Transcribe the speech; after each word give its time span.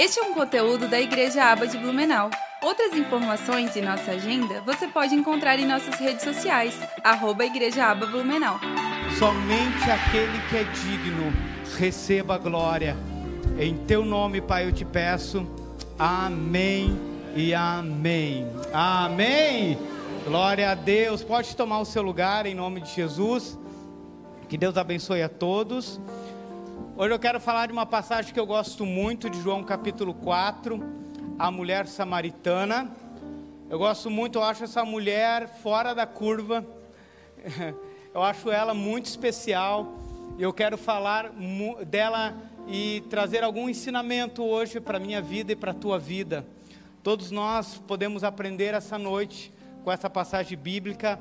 Este 0.00 0.18
é 0.18 0.22
um 0.22 0.32
conteúdo 0.32 0.88
da 0.88 0.98
Igreja 0.98 1.44
Aba 1.44 1.66
de 1.66 1.76
Blumenau. 1.76 2.30
Outras 2.62 2.94
informações 2.94 3.76
e 3.76 3.82
nossa 3.82 4.12
agenda 4.12 4.62
você 4.62 4.88
pode 4.88 5.14
encontrar 5.14 5.58
em 5.58 5.66
nossas 5.66 5.96
redes 5.96 6.24
sociais, 6.24 6.74
arroba 7.04 7.44
Igreja 7.44 7.84
Aba 7.84 8.06
Blumenau. 8.06 8.58
Somente 9.18 9.90
aquele 9.90 10.38
que 10.48 10.56
é 10.56 10.64
digno 10.64 11.30
receba 11.76 12.36
a 12.36 12.38
glória. 12.38 12.96
Em 13.58 13.76
teu 13.76 14.02
nome, 14.02 14.40
Pai, 14.40 14.66
eu 14.66 14.72
te 14.72 14.86
peço. 14.86 15.46
Amém 15.98 16.98
e 17.36 17.52
amém. 17.52 18.46
Amém. 18.72 19.78
Glória 20.24 20.70
a 20.70 20.74
Deus. 20.74 21.22
Pode 21.22 21.54
tomar 21.54 21.78
o 21.78 21.84
seu 21.84 22.00
lugar 22.00 22.46
em 22.46 22.54
nome 22.54 22.80
de 22.80 22.90
Jesus. 22.90 23.58
Que 24.48 24.56
Deus 24.56 24.78
abençoe 24.78 25.20
a 25.20 25.28
todos. 25.28 26.00
Hoje 27.00 27.14
eu 27.14 27.18
quero 27.18 27.40
falar 27.40 27.64
de 27.64 27.72
uma 27.72 27.86
passagem 27.86 28.30
que 28.30 28.38
eu 28.38 28.44
gosto 28.44 28.84
muito 28.84 29.30
de 29.30 29.40
João 29.40 29.64
capítulo 29.64 30.12
4, 30.12 30.78
a 31.38 31.50
mulher 31.50 31.86
samaritana. 31.86 32.94
Eu 33.70 33.78
gosto 33.78 34.10
muito, 34.10 34.36
eu 34.38 34.42
acho 34.42 34.64
essa 34.64 34.84
mulher 34.84 35.48
fora 35.62 35.94
da 35.94 36.06
curva. 36.06 36.62
Eu 38.12 38.22
acho 38.22 38.50
ela 38.50 38.74
muito 38.74 39.06
especial. 39.06 39.94
E 40.36 40.42
eu 40.42 40.52
quero 40.52 40.76
falar 40.76 41.30
dela 41.86 42.36
e 42.68 43.02
trazer 43.08 43.42
algum 43.42 43.66
ensinamento 43.66 44.42
hoje 44.42 44.78
para 44.78 44.98
a 44.98 45.00
minha 45.00 45.22
vida 45.22 45.52
e 45.52 45.56
para 45.56 45.70
a 45.70 45.74
tua 45.74 45.98
vida. 45.98 46.44
Todos 47.02 47.30
nós 47.30 47.80
podemos 47.86 48.22
aprender 48.24 48.74
essa 48.74 48.98
noite 48.98 49.50
com 49.84 49.90
essa 49.90 50.10
passagem 50.10 50.58
bíblica. 50.58 51.18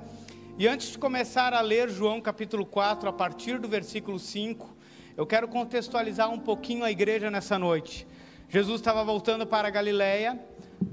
E 0.57 0.67
antes 0.67 0.91
de 0.91 0.97
começar 0.97 1.53
a 1.53 1.61
ler 1.61 1.89
João 1.89 2.19
capítulo 2.19 2.65
4, 2.65 3.07
a 3.07 3.13
partir 3.13 3.59
do 3.59 3.67
versículo 3.69 4.19
5, 4.19 4.78
eu 5.19 5.25
quero 5.25 5.49
contextualizar 5.49 6.31
um 6.31 6.39
pouquinho 6.39 6.81
a 6.81 6.89
igreja 6.89 7.29
nessa 7.29 7.59
noite. 7.59 8.07
Jesus 8.47 8.79
estava 8.79 9.03
voltando 9.03 9.45
para 9.45 9.69
Galiléia, 9.69 10.39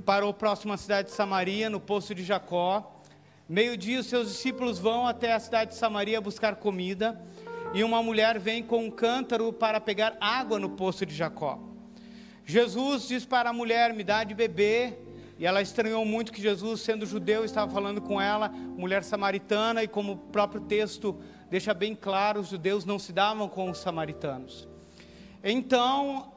parou 0.05 0.35
próximo 0.35 0.73
à 0.73 0.77
cidade 0.77 1.11
de 1.11 1.15
Samaria, 1.15 1.71
no 1.71 1.79
poço 1.79 2.13
de 2.13 2.25
Jacó. 2.25 3.01
Meio-dia, 3.49 4.01
os 4.01 4.07
seus 4.07 4.27
discípulos 4.27 4.81
vão 4.81 5.07
até 5.07 5.33
a 5.33 5.39
cidade 5.39 5.71
de 5.71 5.77
Samaria 5.77 6.21
buscar 6.21 6.57
comida, 6.57 7.23
e 7.73 7.85
uma 7.85 8.03
mulher 8.03 8.37
vem 8.41 8.65
com 8.65 8.87
um 8.87 8.91
cântaro 8.91 9.53
para 9.53 9.81
pegar 9.81 10.17
água 10.21 10.59
no 10.59 10.71
poço 10.71 11.07
de 11.07 11.15
Jacó. 11.15 11.61
Jesus 12.45 13.07
diz 13.07 13.25
para 13.25 13.51
a 13.51 13.53
mulher: 13.53 13.95
Me 13.95 14.03
dá 14.03 14.25
de 14.25 14.35
beber. 14.35 15.05
E 15.39 15.47
ela 15.47 15.63
estranhou 15.63 16.05
muito 16.05 16.33
que 16.33 16.41
Jesus, 16.41 16.81
sendo 16.81 17.05
judeu, 17.05 17.45
estava 17.45 17.71
falando 17.71 18.01
com 18.01 18.19
ela, 18.19 18.49
mulher 18.49 19.05
samaritana, 19.05 19.85
e 19.85 19.89
como 19.89 20.15
o 20.15 20.17
próprio 20.17 20.63
texto 20.63 21.15
deixa 21.51 21.73
bem 21.75 21.95
claro: 21.95 22.41
os 22.41 22.49
judeus 22.49 22.85
não 22.85 22.99
se 22.99 23.13
davam 23.13 23.49
com 23.49 23.71
os 23.71 23.79
samaritanos. 23.79 24.69
Então, 25.43 26.33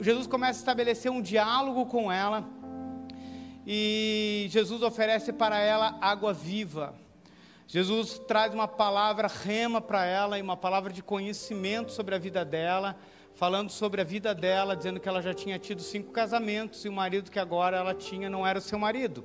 Jesus 0.00 0.26
começa 0.26 0.58
a 0.58 0.62
estabelecer 0.62 1.10
um 1.10 1.22
diálogo 1.22 1.86
com 1.86 2.10
ela, 2.10 2.44
e 3.66 4.46
Jesus 4.50 4.82
oferece 4.82 5.32
para 5.32 5.58
ela 5.58 5.98
água 6.00 6.32
viva. 6.32 6.94
Jesus 7.68 8.18
traz 8.28 8.54
uma 8.54 8.68
palavra 8.68 9.26
rema 9.26 9.80
para 9.80 10.04
ela 10.04 10.38
e 10.38 10.42
uma 10.42 10.56
palavra 10.56 10.92
de 10.92 11.02
conhecimento 11.02 11.90
sobre 11.90 12.14
a 12.14 12.18
vida 12.18 12.44
dela, 12.44 12.96
falando 13.34 13.70
sobre 13.70 14.00
a 14.00 14.04
vida 14.04 14.32
dela, 14.32 14.76
dizendo 14.76 15.00
que 15.00 15.08
ela 15.08 15.20
já 15.20 15.34
tinha 15.34 15.58
tido 15.58 15.82
cinco 15.82 16.12
casamentos 16.12 16.84
e 16.84 16.88
o 16.88 16.92
marido 16.92 17.28
que 17.28 17.40
agora 17.40 17.76
ela 17.76 17.92
tinha 17.92 18.30
não 18.30 18.46
era 18.46 18.60
o 18.60 18.62
seu 18.62 18.78
marido, 18.78 19.24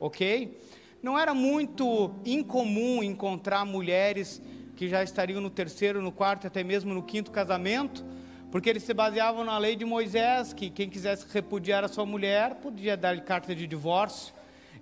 ok? 0.00 0.58
Não 1.06 1.16
era 1.16 1.32
muito 1.32 2.16
incomum 2.24 3.00
encontrar 3.00 3.64
mulheres 3.64 4.42
que 4.74 4.88
já 4.88 5.04
estariam 5.04 5.40
no 5.40 5.48
terceiro, 5.48 6.02
no 6.02 6.10
quarto, 6.10 6.48
até 6.48 6.64
mesmo 6.64 6.92
no 6.92 7.00
quinto 7.00 7.30
casamento, 7.30 8.04
porque 8.50 8.68
eles 8.68 8.82
se 8.82 8.92
baseavam 8.92 9.44
na 9.44 9.56
lei 9.56 9.76
de 9.76 9.84
Moisés, 9.84 10.52
que 10.52 10.68
quem 10.68 10.90
quisesse 10.90 11.24
repudiar 11.32 11.84
a 11.84 11.88
sua 11.88 12.04
mulher 12.04 12.56
podia 12.56 12.96
dar-lhe 12.96 13.20
carta 13.20 13.54
de 13.54 13.68
divórcio. 13.68 14.34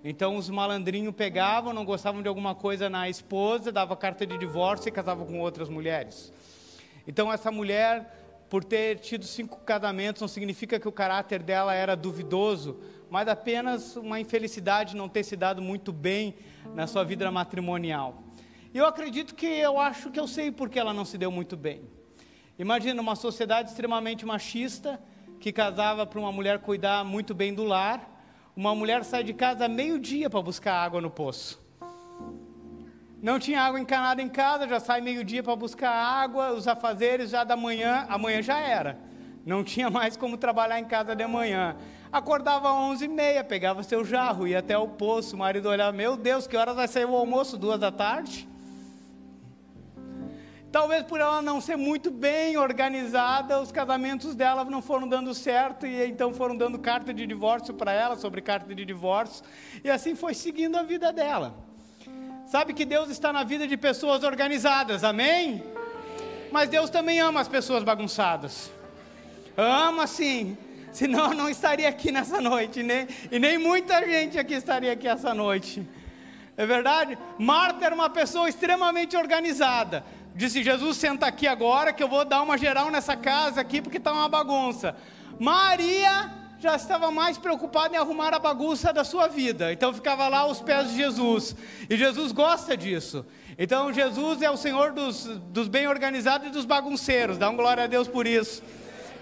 Então 0.03 0.35
os 0.35 0.49
malandrinhos 0.49 1.13
pegavam, 1.13 1.71
não 1.71 1.85
gostavam 1.85 2.23
de 2.23 2.27
alguma 2.27 2.55
coisa 2.55 2.89
na 2.89 3.07
esposa, 3.07 3.71
dava 3.71 3.95
carta 3.95 4.25
de 4.25 4.35
divórcio 4.35 4.89
e 4.89 4.91
casavam 4.91 5.27
com 5.27 5.39
outras 5.39 5.69
mulheres. 5.69 6.33
Então 7.07 7.31
essa 7.31 7.51
mulher, 7.51 8.24
por 8.55 8.63
ter 8.63 8.99
tido 8.99 9.25
cinco 9.25 9.59
casamentos, 9.65 10.21
não 10.21 10.29
significa 10.29 10.79
que 10.79 10.87
o 10.87 10.91
caráter 10.93 11.43
dela 11.43 11.73
era 11.73 11.93
duvidoso, 11.93 12.79
mas 13.09 13.27
apenas 13.27 13.97
uma 13.97 14.17
infelicidade 14.17 14.95
não 14.95 15.09
ter 15.09 15.25
se 15.25 15.35
dado 15.35 15.61
muito 15.61 15.91
bem 15.91 16.35
na 16.73 16.87
sua 16.87 17.03
vida 17.03 17.29
matrimonial. 17.29 18.23
E 18.73 18.77
eu 18.77 18.85
acredito 18.85 19.35
que 19.35 19.45
eu 19.45 19.77
acho 19.77 20.09
que 20.09 20.17
eu 20.17 20.25
sei 20.25 20.53
por 20.53 20.69
que 20.69 20.79
ela 20.79 20.93
não 20.93 21.03
se 21.03 21.17
deu 21.17 21.29
muito 21.29 21.57
bem. 21.57 21.81
Imagina 22.57 23.01
uma 23.01 23.17
sociedade 23.17 23.71
extremamente 23.71 24.25
machista 24.25 25.01
que 25.37 25.51
casava 25.51 26.05
para 26.05 26.17
uma 26.17 26.31
mulher 26.31 26.59
cuidar 26.59 27.03
muito 27.03 27.33
bem 27.33 27.53
do 27.53 27.65
lar. 27.65 28.09
Uma 28.55 28.73
mulher 28.73 29.03
sai 29.03 29.25
de 29.25 29.33
casa 29.33 29.67
meio-dia 29.67 30.29
para 30.29 30.41
buscar 30.41 30.75
água 30.75 31.01
no 31.01 31.11
poço. 31.11 31.61
Não 33.25 33.39
tinha 33.39 33.59
água 33.59 33.79
encanada 33.79 34.21
em 34.21 34.29
casa, 34.29 34.67
já 34.67 34.79
sai 34.79 35.01
meio-dia 35.01 35.41
para 35.41 35.55
buscar 35.55 35.89
água, 35.89 36.51
os 36.51 36.67
afazeres 36.67 37.31
já 37.31 37.43
da 37.43 37.57
manhã, 37.57 38.05
amanhã 38.07 38.39
já 38.39 38.59
era. 38.59 38.99
Não 39.43 39.63
tinha 39.63 39.89
mais 39.89 40.15
como 40.15 40.37
trabalhar 40.37 40.79
em 40.79 40.85
casa 40.85 41.15
de 41.15 41.25
manhã. 41.25 41.75
Acordava 42.11 42.69
às 42.69 42.75
11 42.75 43.05
e 43.05 43.07
meia, 43.07 43.43
pegava 43.43 43.81
seu 43.81 44.05
jarro, 44.05 44.47
ia 44.47 44.59
até 44.59 44.77
o 44.77 44.87
poço. 44.87 45.35
O 45.35 45.39
marido 45.39 45.69
olhava, 45.69 45.91
meu 45.91 46.15
Deus, 46.15 46.45
que 46.45 46.55
horas 46.55 46.75
vai 46.75 46.87
sair 46.87 47.05
o 47.05 47.15
almoço? 47.15 47.57
Duas 47.57 47.79
da 47.79 47.91
tarde? 47.91 48.47
Talvez 50.71 51.01
por 51.01 51.19
ela 51.19 51.41
não 51.41 51.59
ser 51.59 51.77
muito 51.77 52.11
bem 52.11 52.57
organizada, 52.57 53.59
os 53.59 53.71
casamentos 53.71 54.35
dela 54.35 54.63
não 54.65 54.83
foram 54.83 55.07
dando 55.07 55.33
certo 55.33 55.87
e 55.87 56.05
então 56.05 56.31
foram 56.31 56.55
dando 56.55 56.77
carta 56.77 57.11
de 57.11 57.25
divórcio 57.25 57.73
para 57.73 57.91
ela, 57.91 58.17
sobre 58.17 58.39
carta 58.39 58.75
de 58.75 58.85
divórcio, 58.85 59.43
e 59.83 59.89
assim 59.89 60.13
foi 60.13 60.35
seguindo 60.35 60.75
a 60.75 60.83
vida 60.83 61.11
dela. 61.11 61.64
Sabe 62.45 62.73
que 62.73 62.85
Deus 62.85 63.09
está 63.09 63.33
na 63.33 63.43
vida 63.43 63.67
de 63.67 63.75
pessoas 63.75 64.23
organizadas, 64.23 65.03
amém? 65.03 65.63
Mas 66.51 66.69
Deus 66.69 66.91
também 66.91 67.19
ama 67.19 67.41
as 67.41 67.47
pessoas 67.47 67.83
bagunçadas. 67.83 68.71
Ama 69.57 70.05
sim. 70.05 70.55
Senão 70.93 71.31
eu 71.31 71.35
não 71.35 71.49
estaria 71.49 71.89
aqui 71.89 72.11
nessa 72.11 72.39
noite, 72.39 72.83
né? 72.83 73.07
e 73.31 73.39
nem 73.39 73.57
muita 73.57 73.99
gente 74.05 74.37
aqui 74.37 74.53
estaria 74.53 74.93
aqui 74.93 75.07
essa 75.07 75.33
noite. 75.33 75.85
É 76.55 76.65
verdade? 76.65 77.17
Marta 77.37 77.83
era 77.83 77.95
uma 77.95 78.09
pessoa 78.09 78.47
extremamente 78.47 79.17
organizada. 79.17 80.05
Disse: 80.35 80.63
Jesus, 80.63 80.97
senta 80.97 81.25
aqui 81.25 81.47
agora 81.47 81.91
que 81.91 82.03
eu 82.03 82.07
vou 82.07 82.23
dar 82.23 82.43
uma 82.43 82.57
geral 82.57 82.91
nessa 82.91 83.17
casa 83.17 83.59
aqui 83.59 83.81
porque 83.81 83.97
está 83.97 84.13
uma 84.13 84.29
bagunça. 84.29 84.95
Maria 85.39 86.31
já 86.65 86.75
estava 86.75 87.11
mais 87.11 87.37
preocupada 87.37 87.95
em 87.95 87.97
arrumar 87.97 88.33
a 88.33 88.39
bagunça 88.39 88.91
da 88.91 89.03
sua 89.03 89.27
vida. 89.27 89.71
Então 89.71 89.93
ficava 89.93 90.27
lá 90.27 90.39
aos 90.39 90.59
pés 90.59 90.89
de 90.89 90.97
Jesus. 90.97 91.55
E 91.87 91.95
Jesus 91.95 92.31
gosta 92.31 92.75
disso. 92.75 93.23
Então 93.57 93.93
Jesus 93.93 94.41
é 94.41 94.49
o 94.49 94.57
Senhor 94.57 94.91
dos, 94.91 95.25
dos 95.25 95.67
bem 95.67 95.87
organizados 95.87 96.47
e 96.47 96.49
dos 96.49 96.65
bagunceiros. 96.65 97.37
Dá 97.37 97.49
um 97.49 97.55
glória 97.55 97.83
a 97.83 97.87
Deus 97.87 98.07
por 98.07 98.25
isso. 98.25 98.63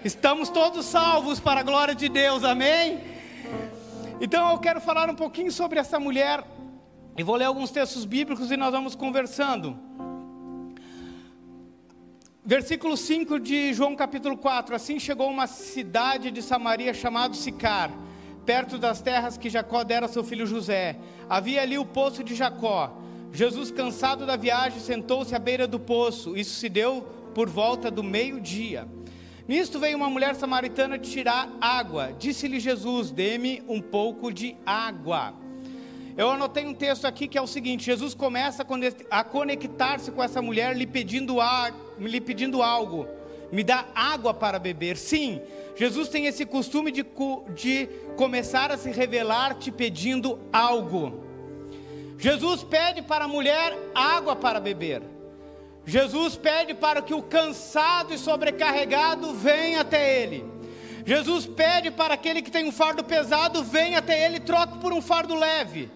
Estamos 0.02 0.48
todos 0.48 0.86
salvos 0.86 1.38
para 1.38 1.60
a 1.60 1.62
glória 1.62 1.94
de 1.94 2.08
Deus, 2.08 2.44
amém? 2.44 3.00
Então 4.22 4.50
eu 4.50 4.58
quero 4.58 4.80
falar 4.80 5.10
um 5.10 5.14
pouquinho 5.14 5.52
sobre 5.52 5.78
essa 5.78 6.00
mulher 6.00 6.42
e 7.16 7.22
vou 7.22 7.36
ler 7.36 7.44
alguns 7.44 7.70
textos 7.70 8.06
bíblicos 8.06 8.50
e 8.50 8.56
nós 8.56 8.72
vamos 8.72 8.94
conversando. 8.94 9.78
Versículo 12.46 12.94
5 12.94 13.40
de 13.40 13.72
João 13.72 13.96
capítulo 13.96 14.36
4: 14.36 14.74
Assim 14.74 15.00
chegou 15.00 15.30
uma 15.30 15.46
cidade 15.46 16.30
de 16.30 16.42
Samaria 16.42 16.92
chamada 16.92 17.32
Sicar, 17.32 17.90
perto 18.44 18.76
das 18.76 19.00
terras 19.00 19.38
que 19.38 19.48
Jacó 19.48 19.82
dera 19.82 20.04
a 20.04 20.08
seu 20.10 20.22
filho 20.22 20.46
José. 20.46 20.98
Havia 21.26 21.62
ali 21.62 21.78
o 21.78 21.86
poço 21.86 22.22
de 22.22 22.34
Jacó. 22.34 23.00
Jesus, 23.32 23.70
cansado 23.70 24.26
da 24.26 24.36
viagem, 24.36 24.78
sentou-se 24.78 25.34
à 25.34 25.38
beira 25.38 25.66
do 25.66 25.80
poço. 25.80 26.36
Isso 26.36 26.56
se 26.56 26.68
deu 26.68 27.08
por 27.34 27.48
volta 27.48 27.90
do 27.90 28.02
meio-dia. 28.02 28.86
Nisto 29.48 29.80
veio 29.80 29.96
uma 29.96 30.10
mulher 30.10 30.34
samaritana 30.34 30.98
tirar 30.98 31.48
água. 31.62 32.12
Disse-lhe 32.18 32.60
Jesus: 32.60 33.10
Dê-me 33.10 33.62
um 33.66 33.80
pouco 33.80 34.30
de 34.30 34.54
água. 34.66 35.32
Eu 36.14 36.30
anotei 36.30 36.66
um 36.66 36.74
texto 36.74 37.06
aqui 37.06 37.26
que 37.26 37.38
é 37.38 37.40
o 37.40 37.46
seguinte: 37.46 37.86
Jesus 37.86 38.12
começa 38.12 38.66
a 39.10 39.24
conectar-se 39.24 40.10
com 40.10 40.22
essa 40.22 40.42
mulher, 40.42 40.76
lhe 40.76 40.86
pedindo, 40.86 41.40
lhe 41.98 42.20
pedindo 42.20 42.62
algo. 42.62 43.06
Me 43.52 43.62
dá 43.62 43.86
água 43.94 44.34
para 44.34 44.58
beber. 44.58 44.96
Sim, 44.96 45.40
Jesus 45.76 46.08
tem 46.08 46.26
esse 46.26 46.44
costume 46.44 46.90
de, 46.90 47.04
de 47.54 47.88
começar 48.16 48.70
a 48.70 48.78
se 48.78 48.90
revelar 48.90 49.54
te 49.54 49.70
pedindo 49.70 50.38
algo. 50.52 51.24
Jesus 52.18 52.62
pede 52.62 53.02
para 53.02 53.24
a 53.24 53.28
mulher 53.28 53.76
água 53.94 54.34
para 54.36 54.60
beber. 54.60 55.02
Jesus 55.86 56.36
pede 56.36 56.72
para 56.74 57.02
que 57.02 57.12
o 57.12 57.22
cansado 57.22 58.14
e 58.14 58.18
sobrecarregado 58.18 59.34
venha 59.34 59.80
até 59.80 60.22
Ele. 60.22 60.44
Jesus 61.04 61.44
pede 61.44 61.90
para 61.90 62.14
aquele 62.14 62.40
que 62.40 62.50
tem 62.50 62.66
um 62.66 62.72
fardo 62.72 63.04
pesado, 63.04 63.62
venha 63.62 63.98
até 63.98 64.24
Ele 64.24 64.36
e 64.36 64.40
troque 64.40 64.78
por 64.78 64.92
um 64.92 65.02
fardo 65.02 65.34
leve. 65.34 65.90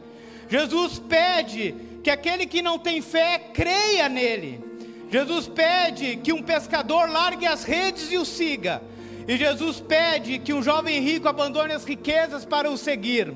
Jesus 0.49 0.99
pede 0.99 1.75
que 2.03 2.11
aquele 2.11 2.47
que 2.47 2.61
não 2.61 2.79
tem 2.79 3.01
fé 3.01 3.39
creia 3.55 4.09
nele. 4.09 4.68
Jesus 5.11 5.49
pede 5.49 6.17
que 6.17 6.33
um 6.33 6.43
pescador 6.43 7.09
largue 7.09 7.47
as 7.47 7.65
redes 7.65 8.13
e 8.13 8.19
o 8.19 8.25
siga. 8.25 8.83
E 9.27 9.37
Jesus 9.37 9.81
pede 9.81 10.39
que 10.39 10.53
um 10.53 10.63
jovem 10.63 11.01
rico 11.01 11.29
abandone 11.29 11.73
as 11.73 11.85
riquezas 11.85 12.45
para 12.45 12.71
o 12.71 12.77
seguir. 12.77 13.33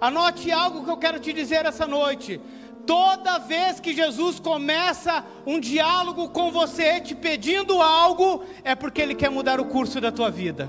Anote 0.00 0.50
algo 0.50 0.84
que 0.84 0.90
eu 0.90 0.96
quero 0.96 1.18
te 1.18 1.32
dizer 1.32 1.66
essa 1.66 1.86
noite. 1.86 2.40
Toda 2.86 3.38
vez 3.38 3.78
que 3.80 3.94
Jesus 3.94 4.40
começa 4.40 5.24
um 5.46 5.60
diálogo 5.60 6.28
com 6.30 6.50
você 6.50 7.00
te 7.00 7.14
pedindo 7.14 7.82
algo, 7.82 8.44
é 8.64 8.74
porque 8.74 9.02
Ele 9.02 9.14
quer 9.14 9.30
mudar 9.30 9.60
o 9.60 9.66
curso 9.66 10.00
da 10.00 10.10
tua 10.10 10.30
vida. 10.30 10.68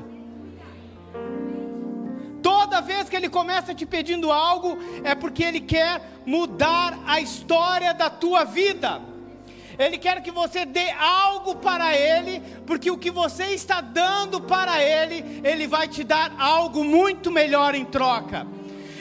Toda 2.41 2.81
vez 2.81 3.07
que 3.07 3.15
Ele 3.15 3.29
começa 3.29 3.73
te 3.73 3.85
pedindo 3.85 4.31
algo, 4.31 4.77
é 5.03 5.15
porque 5.15 5.43
Ele 5.43 5.59
quer 5.59 6.01
mudar 6.25 6.99
a 7.05 7.19
história 7.21 7.93
da 7.93 8.09
tua 8.09 8.43
vida. 8.43 9.08
Ele 9.79 9.97
quer 9.97 10.21
que 10.21 10.29
você 10.29 10.65
dê 10.65 10.91
algo 10.91 11.55
para 11.55 11.95
Ele, 11.95 12.41
porque 12.67 12.91
o 12.91 12.97
que 12.97 13.09
você 13.09 13.45
está 13.53 13.79
dando 13.79 14.41
para 14.41 14.83
Ele, 14.83 15.41
Ele 15.41 15.67
vai 15.67 15.87
te 15.87 16.03
dar 16.03 16.35
algo 16.37 16.83
muito 16.83 17.31
melhor 17.31 17.73
em 17.73 17.85
troca. 17.85 18.45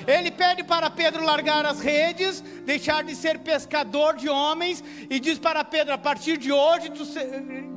Ele 0.06 0.30
pede 0.30 0.62
para 0.62 0.88
Pedro 0.88 1.22
largar 1.22 1.66
as 1.66 1.80
redes, 1.80 2.40
deixar 2.64 3.02
de 3.02 3.14
ser 3.14 3.40
pescador 3.40 4.14
de 4.16 4.28
homens, 4.28 4.82
e 5.10 5.18
diz 5.18 5.36
para 5.36 5.64
Pedro: 5.64 5.92
a 5.92 5.98
partir 5.98 6.38
de 6.38 6.52
hoje, 6.52 6.90
tu 6.90 7.04
se... 7.04 7.20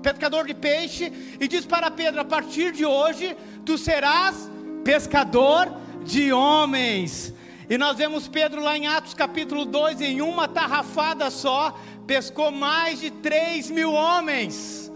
pescador 0.01 0.45
de 0.45 0.53
peixe, 0.53 1.11
e 1.39 1.47
diz 1.47 1.65
para 1.65 1.89
Pedro: 1.89 2.21
a 2.21 2.25
partir 2.25 2.71
de 2.71 2.85
hoje, 2.85 3.35
tu 3.65 3.77
serás 3.79 4.49
pescador 4.83 5.73
de 6.05 6.31
homens. 6.31 7.33
E 7.71 7.77
nós 7.77 7.95
vemos 7.95 8.27
Pedro 8.27 8.61
lá 8.61 8.77
em 8.77 8.85
Atos 8.85 9.13
capítulo 9.13 9.63
2, 9.63 10.01
em 10.01 10.21
uma 10.21 10.45
tarrafada 10.45 11.31
só, 11.31 11.73
pescou 12.05 12.51
mais 12.51 12.99
de 12.99 13.09
3 13.09 13.71
mil 13.71 13.93
homens. 13.93 14.91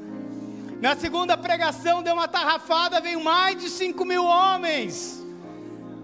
Na 0.81 0.94
segunda 0.94 1.38
pregação, 1.38 2.04
deu 2.04 2.13
uma 2.13 2.27
tarrafada, 2.27 3.00
veio 3.00 3.24
mais 3.24 3.57
de 3.62 3.69
5 3.69 4.04
mil 4.04 4.25
homens. 4.25 5.25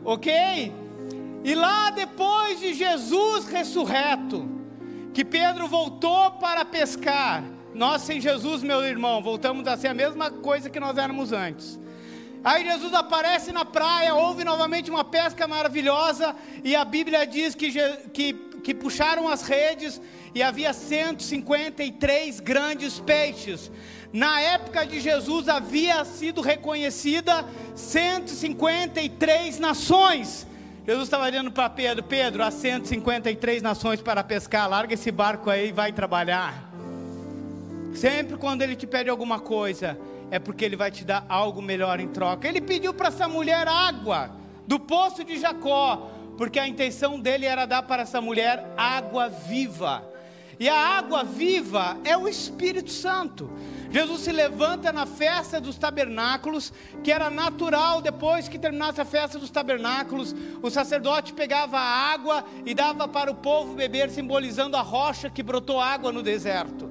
Ok? 0.05 0.73
E 1.43 1.53
lá 1.55 1.89
depois 1.89 2.61
de 2.61 2.73
Jesus 2.73 3.47
ressurreto, 3.47 4.47
que 5.13 5.25
Pedro 5.25 5.67
voltou 5.67 6.31
para 6.39 6.63
pescar. 6.63 7.43
Nós 7.75 8.03
sem 8.03 8.21
Jesus, 8.21 8.63
meu 8.63 8.81
irmão, 8.81 9.21
voltamos 9.21 9.67
a 9.67 9.75
ser 9.75 9.89
a 9.89 9.93
mesma 9.93 10.31
coisa 10.31 10.69
que 10.69 10.79
nós 10.79 10.97
éramos 10.97 11.33
antes. 11.33 11.77
Aí 12.43 12.65
Jesus 12.65 12.93
aparece 12.93 13.51
na 13.51 13.63
praia, 13.63 14.15
houve 14.15 14.43
novamente 14.43 14.89
uma 14.89 15.03
pesca 15.03 15.47
maravilhosa, 15.47 16.35
e 16.63 16.75
a 16.75 16.83
Bíblia 16.83 17.25
diz 17.25 17.53
que, 17.53 17.71
que, 18.11 18.33
que 18.63 18.73
puxaram 18.73 19.29
as 19.29 19.43
redes 19.43 20.01
e 20.33 20.41
havia 20.41 20.73
153 20.73 22.39
grandes 22.39 22.99
peixes. 22.99 23.71
Na 24.11 24.41
época 24.41 24.85
de 24.85 24.99
Jesus 24.99 25.47
havia 25.47 26.03
sido 26.03 26.41
reconhecida 26.41 27.45
153 27.75 29.59
nações. 29.59 30.47
Jesus 30.85 31.03
estava 31.03 31.29
dizendo 31.29 31.51
para 31.51 31.69
Pedro: 31.69 32.03
Pedro, 32.03 32.43
há 32.43 32.49
153 32.49 33.61
nações 33.61 34.01
para 34.01 34.23
pescar, 34.23 34.67
larga 34.67 34.95
esse 34.95 35.11
barco 35.11 35.49
aí 35.49 35.69
e 35.69 35.71
vai 35.71 35.93
trabalhar. 35.93 36.71
Sempre 37.93 38.35
quando 38.37 38.63
ele 38.63 38.75
te 38.75 38.87
pede 38.87 39.09
alguma 39.09 39.39
coisa, 39.39 39.97
é 40.31 40.39
porque 40.39 40.63
ele 40.65 40.77
vai 40.77 40.89
te 40.89 41.03
dar 41.03 41.25
algo 41.27 41.61
melhor 41.61 41.99
em 41.99 42.07
troca. 42.07 42.47
Ele 42.47 42.61
pediu 42.61 42.93
para 42.93 43.09
essa 43.09 43.27
mulher 43.27 43.67
água 43.67 44.31
do 44.65 44.79
poço 44.79 45.23
de 45.23 45.37
Jacó, 45.37 46.09
porque 46.37 46.57
a 46.57 46.67
intenção 46.67 47.19
dele 47.19 47.45
era 47.45 47.65
dar 47.65 47.83
para 47.83 48.03
essa 48.03 48.21
mulher 48.21 48.73
água 48.77 49.27
viva. 49.27 50.09
E 50.57 50.69
a 50.69 50.75
água 50.75 51.23
viva 51.23 51.97
é 52.03 52.15
o 52.15 52.27
Espírito 52.27 52.91
Santo. 52.91 53.51
Jesus 53.89 54.21
se 54.21 54.31
levanta 54.31 54.93
na 54.93 55.05
festa 55.05 55.59
dos 55.59 55.77
tabernáculos, 55.77 56.71
que 57.03 57.11
era 57.11 57.29
natural 57.29 58.01
depois 58.01 58.47
que 58.47 58.59
terminasse 58.59 59.01
a 59.01 59.05
festa 59.05 59.37
dos 59.37 59.49
tabernáculos, 59.49 60.33
o 60.61 60.69
sacerdote 60.69 61.33
pegava 61.33 61.77
a 61.77 62.13
água 62.13 62.45
e 62.65 62.73
dava 62.73 63.07
para 63.07 63.29
o 63.31 63.35
povo 63.35 63.73
beber, 63.73 64.09
simbolizando 64.09 64.77
a 64.77 64.81
rocha 64.81 65.29
que 65.29 65.43
brotou 65.43 65.81
água 65.81 66.11
no 66.11 66.23
deserto. 66.23 66.90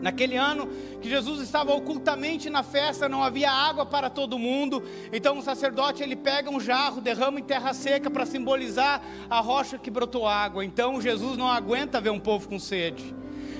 Naquele 0.00 0.36
ano 0.36 0.68
que 1.00 1.08
Jesus 1.08 1.40
estava 1.40 1.74
ocultamente 1.74 2.50
na 2.50 2.62
festa, 2.62 3.08
não 3.08 3.22
havia 3.22 3.50
água 3.50 3.86
para 3.86 4.10
todo 4.10 4.38
mundo. 4.38 4.82
Então 5.12 5.38
o 5.38 5.42
sacerdote 5.42 6.02
ele 6.02 6.16
pega 6.16 6.50
um 6.50 6.60
jarro, 6.60 7.00
derrama 7.00 7.40
em 7.40 7.42
terra 7.42 7.72
seca 7.72 8.10
para 8.10 8.26
simbolizar 8.26 9.02
a 9.28 9.40
rocha 9.40 9.78
que 9.78 9.90
brotou 9.90 10.26
água. 10.26 10.64
Então 10.64 11.00
Jesus 11.00 11.36
não 11.36 11.48
aguenta 11.48 12.00
ver 12.00 12.10
um 12.10 12.20
povo 12.20 12.48
com 12.48 12.58
sede. 12.58 13.14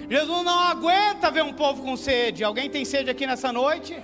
Jesus 0.08 0.44
não 0.44 0.60
aguenta 0.60 1.30
ver 1.30 1.42
um 1.42 1.52
povo 1.52 1.82
com 1.82 1.96
sede. 1.96 2.44
Alguém 2.44 2.70
tem 2.70 2.84
sede 2.84 3.10
aqui 3.10 3.26
nessa 3.26 3.52
noite? 3.52 3.96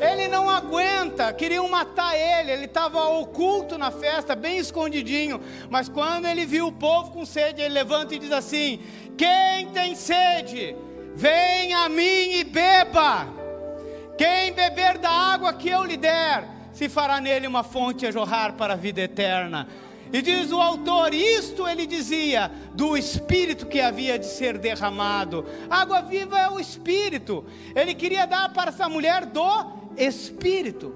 Ele 0.00 0.28
não 0.28 0.48
aguenta, 0.48 1.30
queriam 1.30 1.68
matar 1.68 2.16
ele, 2.16 2.50
ele 2.50 2.64
estava 2.64 3.06
oculto 3.10 3.76
na 3.76 3.90
festa, 3.90 4.34
bem 4.34 4.56
escondidinho. 4.56 5.38
Mas 5.68 5.90
quando 5.90 6.26
ele 6.26 6.46
viu 6.46 6.68
o 6.68 6.72
povo 6.72 7.10
com 7.10 7.26
sede, 7.26 7.60
ele 7.60 7.74
levanta 7.74 8.14
e 8.14 8.18
diz 8.18 8.32
assim: 8.32 8.80
Quem 9.16 9.68
tem 9.74 9.94
sede? 9.94 10.74
Vem 11.14 11.74
a 11.74 11.88
mim 11.88 12.38
e 12.38 12.44
beba. 12.44 13.28
Quem 14.16 14.52
beber 14.52 14.98
da 14.98 15.10
água 15.10 15.52
que 15.52 15.68
eu 15.68 15.84
lhe 15.84 15.96
der, 15.96 16.44
se 16.72 16.88
fará 16.88 17.20
nele 17.20 17.46
uma 17.46 17.62
fonte 17.62 18.06
a 18.06 18.10
jorrar 18.10 18.52
para 18.54 18.74
a 18.74 18.76
vida 18.76 19.00
eterna. 19.00 19.66
E 20.12 20.20
diz 20.20 20.50
o 20.50 20.60
autor: 20.60 21.14
isto 21.14 21.66
ele 21.66 21.86
dizia 21.86 22.50
do 22.74 22.96
Espírito 22.96 23.66
que 23.66 23.80
havia 23.80 24.18
de 24.18 24.26
ser 24.26 24.58
derramado. 24.58 25.46
Água 25.68 26.02
viva 26.02 26.38
é 26.38 26.48
o 26.50 26.58
Espírito. 26.58 27.44
Ele 27.74 27.94
queria 27.94 28.26
dar 28.26 28.52
para 28.52 28.70
essa 28.70 28.88
mulher 28.88 29.24
do 29.24 29.66
Espírito. 29.96 30.94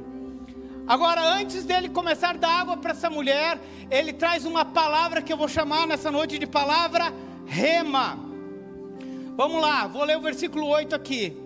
Agora, 0.86 1.22
antes 1.22 1.64
dele 1.64 1.88
começar 1.88 2.30
a 2.30 2.38
dar 2.38 2.60
água 2.60 2.76
para 2.76 2.90
essa 2.90 3.08
mulher, 3.08 3.58
ele 3.90 4.12
traz 4.12 4.44
uma 4.44 4.66
palavra 4.66 5.22
que 5.22 5.32
eu 5.32 5.36
vou 5.36 5.48
chamar 5.48 5.86
nessa 5.86 6.10
noite 6.10 6.38
de 6.38 6.46
palavra 6.46 7.12
rema. 7.46 8.33
Vamos 9.36 9.60
lá, 9.60 9.88
vou 9.88 10.04
ler 10.04 10.16
o 10.16 10.20
versículo 10.20 10.68
8 10.68 10.94
aqui. 10.94 11.36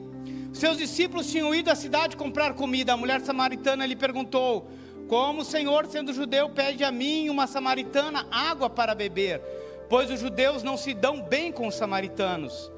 Seus 0.53 0.77
discípulos 0.77 1.31
tinham 1.31 1.55
ido 1.55 1.71
à 1.71 1.75
cidade 1.75 2.19
comprar 2.19 2.53
comida. 2.53 2.93
A 2.93 2.97
mulher 2.99 3.23
samaritana 3.23 3.87
lhe 3.87 3.97
perguntou: 3.97 4.69
Como 5.09 5.41
o 5.41 5.45
Senhor, 5.45 5.87
sendo 5.87 6.13
judeu, 6.13 6.51
pede 6.51 6.85
a 6.85 6.93
mim, 6.93 7.31
uma 7.31 7.47
samaritana, 7.47 8.27
água 8.31 8.69
para 8.69 8.95
beber? 8.95 9.41
Pois 9.89 10.11
os 10.11 10.21
judeus 10.21 10.63
não 10.63 10.77
se 10.77 10.93
dão 10.93 11.23
bem 11.23 11.51
com 11.51 11.67
os 11.67 11.77
samaritanos. 11.77 12.71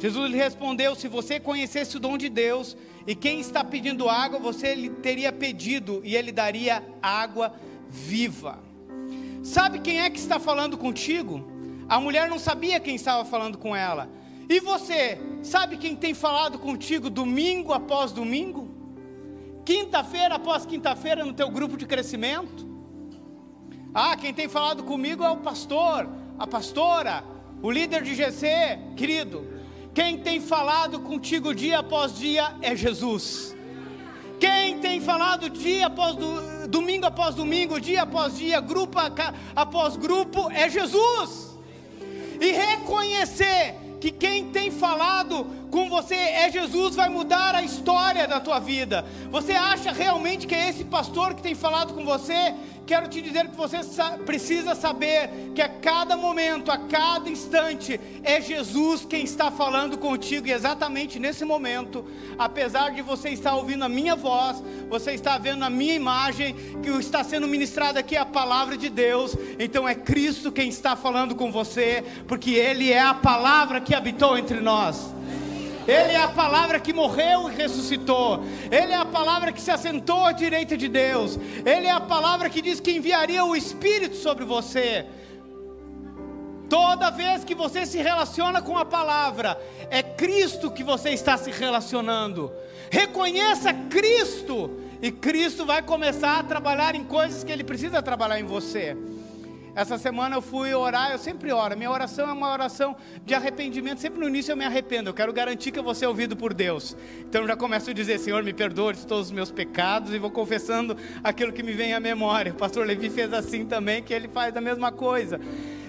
Jesus 0.00 0.28
lhe 0.32 0.36
respondeu: 0.36 0.96
Se 0.96 1.06
você 1.06 1.38
conhecesse 1.38 1.96
o 1.96 2.00
dom 2.00 2.18
de 2.18 2.28
Deus 2.28 2.76
e 3.06 3.14
quem 3.14 3.38
está 3.38 3.62
pedindo 3.62 4.08
água, 4.08 4.40
você 4.40 4.74
lhe 4.74 4.90
teria 4.90 5.30
pedido 5.30 6.00
e 6.02 6.16
ele 6.16 6.32
daria 6.32 6.82
água 7.00 7.54
viva. 7.88 8.58
Sabe 9.44 9.78
quem 9.78 10.00
é 10.00 10.10
que 10.10 10.18
está 10.18 10.40
falando 10.40 10.76
contigo? 10.76 11.46
A 11.88 12.00
mulher 12.00 12.28
não 12.28 12.38
sabia 12.40 12.80
quem 12.80 12.96
estava 12.96 13.24
falando 13.24 13.58
com 13.58 13.76
ela. 13.76 14.10
E 14.48 14.60
você, 14.60 15.18
sabe 15.42 15.76
quem 15.76 15.96
tem 15.96 16.14
falado 16.14 16.58
contigo 16.58 17.10
domingo 17.10 17.72
após 17.72 18.12
domingo? 18.12 18.70
Quinta-feira 19.64 20.36
após 20.36 20.64
quinta-feira 20.64 21.24
no 21.24 21.32
teu 21.32 21.50
grupo 21.50 21.76
de 21.76 21.84
crescimento? 21.86 22.64
Ah, 23.92 24.16
quem 24.16 24.32
tem 24.32 24.48
falado 24.48 24.84
comigo 24.84 25.24
é 25.24 25.30
o 25.30 25.38
pastor, 25.38 26.08
a 26.38 26.46
pastora, 26.46 27.24
o 27.60 27.70
líder 27.70 28.02
de 28.02 28.14
GC, 28.14 28.78
querido. 28.96 29.44
Quem 29.92 30.18
tem 30.18 30.40
falado 30.40 31.00
contigo 31.00 31.54
dia 31.54 31.80
após 31.80 32.16
dia 32.16 32.54
é 32.62 32.76
Jesus. 32.76 33.56
Quem 34.38 34.78
tem 34.78 35.00
falado 35.00 35.48
dia 35.48 35.86
após 35.86 36.14
do, 36.14 36.68
domingo 36.68 37.06
após 37.06 37.34
domingo, 37.34 37.80
dia 37.80 38.02
após 38.02 38.36
dia, 38.36 38.60
grupo 38.60 38.98
após 39.56 39.96
grupo 39.96 40.50
é 40.50 40.68
Jesus. 40.68 41.58
E 42.40 42.52
reconhecer 42.52 43.85
que 44.00 44.10
quem 44.10 44.46
tem 44.50 44.70
falado 44.70 45.46
com 45.76 45.90
você 45.90 46.14
é 46.14 46.50
Jesus, 46.50 46.96
vai 46.96 47.10
mudar 47.10 47.54
a 47.54 47.62
história 47.62 48.26
da 48.26 48.40
tua 48.40 48.58
vida. 48.58 49.04
Você 49.30 49.52
acha 49.52 49.92
realmente 49.92 50.46
que 50.46 50.54
é 50.54 50.70
esse 50.70 50.84
pastor 50.84 51.34
que 51.34 51.42
tem 51.42 51.54
falado 51.54 51.92
com 51.92 52.02
você? 52.02 52.54
Quero 52.86 53.08
te 53.08 53.20
dizer 53.20 53.50
que 53.50 53.56
você 53.56 53.80
precisa 54.24 54.74
saber 54.74 55.28
que 55.54 55.60
a 55.60 55.68
cada 55.68 56.16
momento, 56.16 56.70
a 56.70 56.78
cada 56.78 57.28
instante, 57.28 58.00
é 58.22 58.40
Jesus 58.40 59.04
quem 59.04 59.24
está 59.24 59.50
falando 59.50 59.98
contigo, 59.98 60.46
e 60.46 60.52
exatamente 60.52 61.18
nesse 61.18 61.44
momento, 61.44 62.06
apesar 62.38 62.92
de 62.92 63.02
você 63.02 63.28
estar 63.28 63.54
ouvindo 63.54 63.84
a 63.84 63.88
minha 63.88 64.16
voz, 64.16 64.62
você 64.88 65.12
está 65.12 65.36
vendo 65.36 65.62
a 65.62 65.68
minha 65.68 65.94
imagem, 65.94 66.54
que 66.82 66.88
está 66.88 67.22
sendo 67.22 67.46
ministrada 67.46 68.00
aqui 68.00 68.16
a 68.16 68.24
palavra 68.24 68.78
de 68.78 68.88
Deus, 68.88 69.36
então 69.58 69.86
é 69.86 69.94
Cristo 69.94 70.50
quem 70.50 70.70
está 70.70 70.96
falando 70.96 71.34
com 71.34 71.52
você, 71.52 72.02
porque 72.26 72.52
Ele 72.52 72.90
é 72.90 73.02
a 73.02 73.12
palavra 73.12 73.78
que 73.78 73.94
habitou 73.94 74.38
entre 74.38 74.60
nós. 74.60 75.15
Ele 75.86 76.12
é 76.12 76.22
a 76.22 76.28
palavra 76.28 76.80
que 76.80 76.92
morreu 76.92 77.48
e 77.48 77.54
ressuscitou. 77.54 78.42
Ele 78.70 78.92
é 78.92 78.96
a 78.96 79.04
palavra 79.04 79.52
que 79.52 79.60
se 79.60 79.70
assentou 79.70 80.24
à 80.24 80.32
direita 80.32 80.76
de 80.76 80.88
Deus. 80.88 81.38
Ele 81.64 81.86
é 81.86 81.92
a 81.92 82.00
palavra 82.00 82.50
que 82.50 82.60
diz 82.60 82.80
que 82.80 82.90
enviaria 82.90 83.44
o 83.44 83.54
Espírito 83.54 84.16
sobre 84.16 84.44
você. 84.44 85.06
Toda 86.68 87.10
vez 87.10 87.44
que 87.44 87.54
você 87.54 87.86
se 87.86 87.98
relaciona 87.98 88.60
com 88.60 88.76
a 88.76 88.84
palavra, 88.84 89.60
é 89.88 90.02
Cristo 90.02 90.70
que 90.70 90.82
você 90.82 91.10
está 91.10 91.36
se 91.38 91.50
relacionando. 91.50 92.52
Reconheça 92.90 93.72
Cristo 93.72 94.80
e 95.00 95.12
Cristo 95.12 95.64
vai 95.64 95.82
começar 95.82 96.40
a 96.40 96.42
trabalhar 96.42 96.96
em 96.96 97.04
coisas 97.04 97.44
que 97.44 97.52
Ele 97.52 97.62
precisa 97.62 98.02
trabalhar 98.02 98.40
em 98.40 98.44
você. 98.44 98.96
Essa 99.76 99.98
semana 99.98 100.34
eu 100.34 100.40
fui 100.40 100.72
orar, 100.72 101.12
eu 101.12 101.18
sempre 101.18 101.52
oro. 101.52 101.76
Minha 101.76 101.90
oração 101.90 102.26
é 102.26 102.32
uma 102.32 102.50
oração 102.50 102.96
de 103.26 103.34
arrependimento. 103.34 104.00
Sempre 104.00 104.20
no 104.20 104.26
início 104.26 104.50
eu 104.50 104.56
me 104.56 104.64
arrependo. 104.64 105.10
Eu 105.10 105.14
quero 105.14 105.30
garantir 105.34 105.70
que 105.70 105.78
eu 105.78 105.82
vou 105.82 105.94
ser 105.94 106.06
ouvido 106.06 106.34
por 106.34 106.54
Deus. 106.54 106.96
Então 107.20 107.42
eu 107.42 107.46
já 107.46 107.54
começo 107.54 107.90
a 107.90 107.92
dizer: 107.92 108.18
Senhor, 108.18 108.42
me 108.42 108.54
perdoe 108.54 108.94
de 108.94 109.06
todos 109.06 109.26
os 109.26 109.32
meus 109.32 109.50
pecados 109.50 110.14
e 110.14 110.18
vou 110.18 110.30
confessando 110.30 110.96
aquilo 111.22 111.52
que 111.52 111.62
me 111.62 111.74
vem 111.74 111.92
à 111.92 112.00
memória. 112.00 112.52
O 112.52 112.54
pastor 112.54 112.86
Levi 112.86 113.10
fez 113.10 113.30
assim 113.34 113.66
também, 113.66 114.02
que 114.02 114.14
ele 114.14 114.28
faz 114.28 114.56
a 114.56 114.62
mesma 114.62 114.90
coisa. 114.90 115.38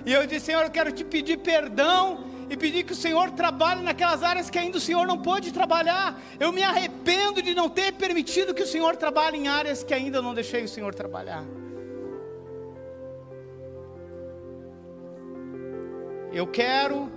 E 0.05 0.11
eu 0.11 0.27
disse: 0.27 0.47
Senhor, 0.47 0.63
eu 0.63 0.69
quero 0.69 0.91
te 0.91 1.05
pedir 1.05 1.37
perdão 1.37 2.25
e 2.49 2.57
pedir 2.57 2.83
que 2.83 2.91
o 2.91 2.95
Senhor 2.95 3.31
trabalhe 3.31 3.83
naquelas 3.83 4.21
áreas 4.21 4.49
que 4.49 4.59
ainda 4.59 4.79
o 4.79 4.81
Senhor 4.81 5.07
não 5.07 5.17
pôde 5.17 5.53
trabalhar. 5.53 6.19
Eu 6.37 6.51
me 6.51 6.61
arrependo 6.61 7.41
de 7.41 7.55
não 7.55 7.69
ter 7.69 7.93
permitido 7.93 8.53
que 8.53 8.63
o 8.63 8.67
Senhor 8.67 8.97
trabalhe 8.97 9.37
em 9.37 9.47
áreas 9.47 9.81
que 9.81 9.93
ainda 9.93 10.21
não 10.21 10.33
deixei 10.33 10.65
o 10.65 10.67
Senhor 10.67 10.93
trabalhar. 10.93 11.45
Eu 16.37 16.45
quero 16.45 17.11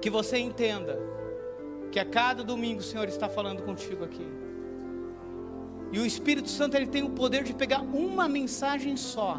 que 0.00 0.08
você 0.08 0.38
entenda 0.38 0.98
que 1.90 2.00
a 2.00 2.04
cada 2.06 2.42
domingo 2.42 2.80
o 2.80 2.82
Senhor 2.82 3.06
está 3.06 3.28
falando 3.28 3.62
contigo 3.62 4.02
aqui. 4.04 4.26
E 5.92 5.98
o 5.98 6.06
Espírito 6.06 6.48
Santo 6.48 6.74
ele 6.74 6.86
tem 6.86 7.02
o 7.02 7.10
poder 7.10 7.42
de 7.44 7.52
pegar 7.52 7.82
uma 7.82 8.26
mensagem 8.26 8.96
só 8.96 9.38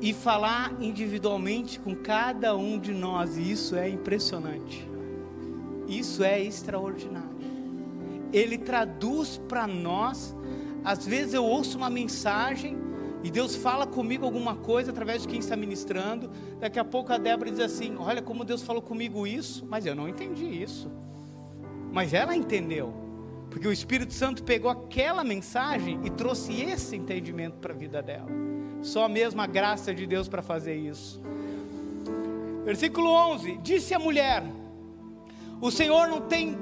e 0.00 0.14
falar 0.14 0.74
individualmente 0.80 1.78
com 1.78 1.94
cada 1.94 2.56
um 2.56 2.78
de 2.78 2.94
nós, 2.94 3.36
e 3.36 3.52
isso 3.52 3.76
é 3.76 3.90
impressionante. 3.90 4.88
Isso 5.86 6.24
é 6.24 6.40
extraordinário. 6.42 7.36
Ele 8.32 8.56
traduz 8.56 9.38
para 9.50 9.66
nós, 9.66 10.34
às 10.82 11.06
vezes 11.06 11.34
eu 11.34 11.44
ouço 11.44 11.76
uma 11.76 11.90
mensagem 11.90 12.74
e 13.26 13.30
Deus 13.30 13.56
fala 13.56 13.88
comigo 13.88 14.24
alguma 14.24 14.54
coisa 14.54 14.92
através 14.92 15.22
de 15.22 15.26
quem 15.26 15.40
está 15.40 15.56
ministrando. 15.56 16.30
Daqui 16.60 16.78
a 16.78 16.84
pouco 16.84 17.12
a 17.12 17.18
Débora 17.18 17.50
diz 17.50 17.58
assim: 17.58 17.96
Olha 17.98 18.22
como 18.22 18.44
Deus 18.44 18.62
falou 18.62 18.80
comigo 18.80 19.26
isso, 19.26 19.66
mas 19.68 19.84
eu 19.84 19.96
não 19.96 20.08
entendi 20.08 20.44
isso. 20.44 20.88
Mas 21.92 22.14
ela 22.14 22.36
entendeu, 22.36 22.94
porque 23.50 23.66
o 23.66 23.72
Espírito 23.72 24.14
Santo 24.14 24.44
pegou 24.44 24.70
aquela 24.70 25.24
mensagem 25.24 25.98
e 26.04 26.10
trouxe 26.10 26.52
esse 26.62 26.94
entendimento 26.94 27.54
para 27.54 27.74
a 27.74 27.76
vida 27.76 28.00
dela. 28.00 28.28
Só 28.80 29.08
mesmo 29.08 29.42
a 29.42 29.46
graça 29.48 29.92
de 29.92 30.06
Deus 30.06 30.28
para 30.28 30.40
fazer 30.40 30.76
isso. 30.76 31.20
Versículo 32.64 33.10
11: 33.10 33.56
Disse 33.56 33.92
a 33.92 33.98
mulher: 33.98 34.44
O 35.60 35.72
Senhor 35.72 36.06
não 36.06 36.20
tem 36.20 36.56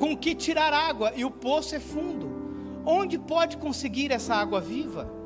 com 0.00 0.16
que 0.16 0.34
tirar 0.34 0.72
água 0.72 1.12
e 1.14 1.24
o 1.24 1.30
poço 1.30 1.76
é 1.76 1.78
fundo. 1.78 2.34
Onde 2.84 3.16
pode 3.16 3.58
conseguir 3.58 4.10
essa 4.10 4.34
água 4.34 4.60
viva? 4.60 5.22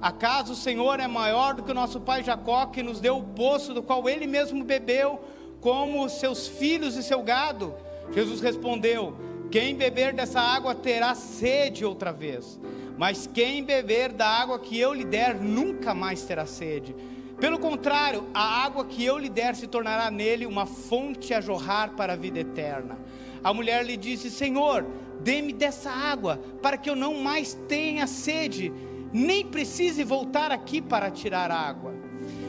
Acaso 0.00 0.52
o 0.52 0.56
Senhor 0.56 1.00
é 1.00 1.06
maior 1.06 1.54
do 1.54 1.62
que 1.62 1.70
o 1.70 1.74
nosso 1.74 2.00
pai 2.00 2.22
Jacó, 2.22 2.66
que 2.66 2.82
nos 2.82 3.00
deu 3.00 3.18
o 3.18 3.22
poço 3.22 3.72
do 3.72 3.82
qual 3.82 4.08
ele 4.08 4.26
mesmo 4.26 4.62
bebeu, 4.62 5.20
como 5.60 6.08
seus 6.08 6.46
filhos 6.46 6.96
e 6.96 7.02
seu 7.02 7.22
gado? 7.22 7.74
Jesus 8.12 8.40
respondeu: 8.40 9.16
Quem 9.50 9.74
beber 9.74 10.12
dessa 10.12 10.40
água 10.40 10.74
terá 10.74 11.14
sede 11.14 11.84
outra 11.84 12.12
vez, 12.12 12.60
mas 12.98 13.28
quem 13.32 13.64
beber 13.64 14.12
da 14.12 14.28
água 14.28 14.58
que 14.58 14.78
eu 14.78 14.92
lhe 14.92 15.04
der 15.04 15.34
nunca 15.34 15.94
mais 15.94 16.22
terá 16.22 16.46
sede. 16.46 16.94
Pelo 17.40 17.58
contrário, 17.58 18.24
a 18.32 18.64
água 18.64 18.84
que 18.84 19.04
eu 19.04 19.18
lhe 19.18 19.28
der 19.28 19.54
se 19.54 19.66
tornará 19.66 20.10
nele 20.10 20.46
uma 20.46 20.64
fonte 20.64 21.34
a 21.34 21.40
jorrar 21.40 21.90
para 21.90 22.14
a 22.14 22.16
vida 22.16 22.38
eterna. 22.38 22.98
A 23.42 23.52
mulher 23.52 23.84
lhe 23.84 23.96
disse: 23.96 24.30
Senhor, 24.30 24.86
dê-me 25.20 25.52
dessa 25.52 25.90
água, 25.90 26.40
para 26.62 26.76
que 26.76 26.88
eu 26.88 26.96
não 26.96 27.14
mais 27.14 27.54
tenha 27.66 28.06
sede 28.06 28.72
nem 29.12 29.46
precise 29.46 30.04
voltar 30.04 30.50
aqui 30.50 30.80
para 30.80 31.10
tirar 31.10 31.50
água. 31.50 31.94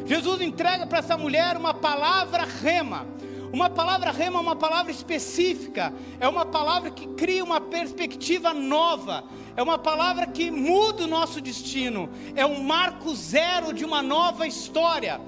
Jesus 0.05 0.41
entrega 0.41 0.87
para 0.87 0.99
essa 0.99 1.17
mulher 1.17 1.57
uma 1.57 1.73
palavra 1.73 2.43
rema. 2.43 3.05
Uma 3.51 3.69
palavra 3.69 4.11
rema 4.11 4.39
é 4.39 4.41
uma 4.41 4.55
palavra 4.55 4.91
específica, 4.91 5.93
é 6.19 6.27
uma 6.27 6.45
palavra 6.45 6.91
que 6.91 7.07
cria 7.07 7.43
uma 7.43 7.61
perspectiva 7.61 8.53
nova, 8.53 9.23
é 9.55 9.63
uma 9.63 9.77
palavra 9.77 10.27
que 10.27 10.51
muda 10.51 11.05
o 11.05 11.07
nosso 11.07 11.39
destino, 11.39 12.09
é 12.35 12.45
um 12.45 12.61
marco 12.61 13.15
zero 13.15 13.73
de 13.73 13.85
uma 13.85 14.01
nova 14.01 14.45
história. 14.45 15.21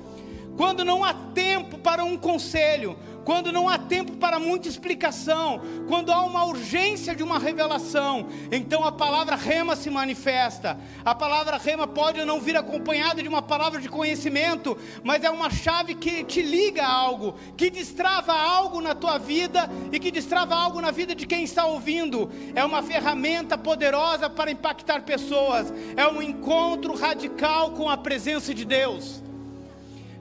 Quando 0.57 0.83
não 0.83 1.03
há 1.03 1.13
tempo 1.13 1.77
para 1.77 2.03
um 2.03 2.17
conselho, 2.17 2.97
quando 3.29 3.51
não 3.51 3.69
há 3.69 3.77
tempo 3.77 4.13
para 4.13 4.39
muita 4.39 4.67
explicação, 4.67 5.61
quando 5.87 6.11
há 6.11 6.25
uma 6.25 6.45
urgência 6.45 7.15
de 7.15 7.21
uma 7.21 7.37
revelação, 7.37 8.27
então 8.51 8.83
a 8.83 8.91
palavra 8.91 9.35
rema 9.35 9.75
se 9.75 9.87
manifesta. 9.87 10.79
A 11.05 11.13
palavra 11.13 11.55
rema 11.57 11.85
pode 11.85 12.25
não 12.25 12.41
vir 12.41 12.57
acompanhada 12.57 13.21
de 13.21 13.29
uma 13.29 13.43
palavra 13.43 13.79
de 13.79 13.87
conhecimento, 13.87 14.75
mas 15.03 15.23
é 15.23 15.29
uma 15.29 15.51
chave 15.51 15.93
que 15.93 16.23
te 16.23 16.41
liga 16.41 16.83
a 16.83 16.91
algo, 16.91 17.35
que 17.55 17.69
destrava 17.69 18.33
algo 18.33 18.81
na 18.81 18.95
tua 18.95 19.19
vida 19.19 19.69
e 19.91 19.99
que 19.99 20.09
destrava 20.09 20.55
algo 20.55 20.81
na 20.81 20.89
vida 20.89 21.13
de 21.13 21.27
quem 21.27 21.43
está 21.43 21.67
ouvindo. 21.67 22.31
É 22.55 22.65
uma 22.65 22.81
ferramenta 22.81 23.55
poderosa 23.55 24.27
para 24.27 24.49
impactar 24.49 25.03
pessoas, 25.03 25.71
é 25.95 26.07
um 26.07 26.19
encontro 26.19 26.95
radical 26.95 27.73
com 27.73 27.87
a 27.87 27.95
presença 27.95 28.55
de 28.55 28.65
Deus. 28.65 29.28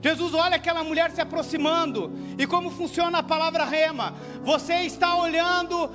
Jesus 0.01 0.33
olha 0.33 0.55
aquela 0.55 0.83
mulher 0.83 1.11
se 1.11 1.19
aproximando, 1.19 2.11
e 2.37 2.47
como 2.47 2.71
funciona 2.71 3.17
a 3.17 3.23
palavra 3.23 3.65
rema. 3.65 4.13
Você 4.43 4.75
está 4.83 5.15
olhando 5.17 5.85
uh, 5.85 5.89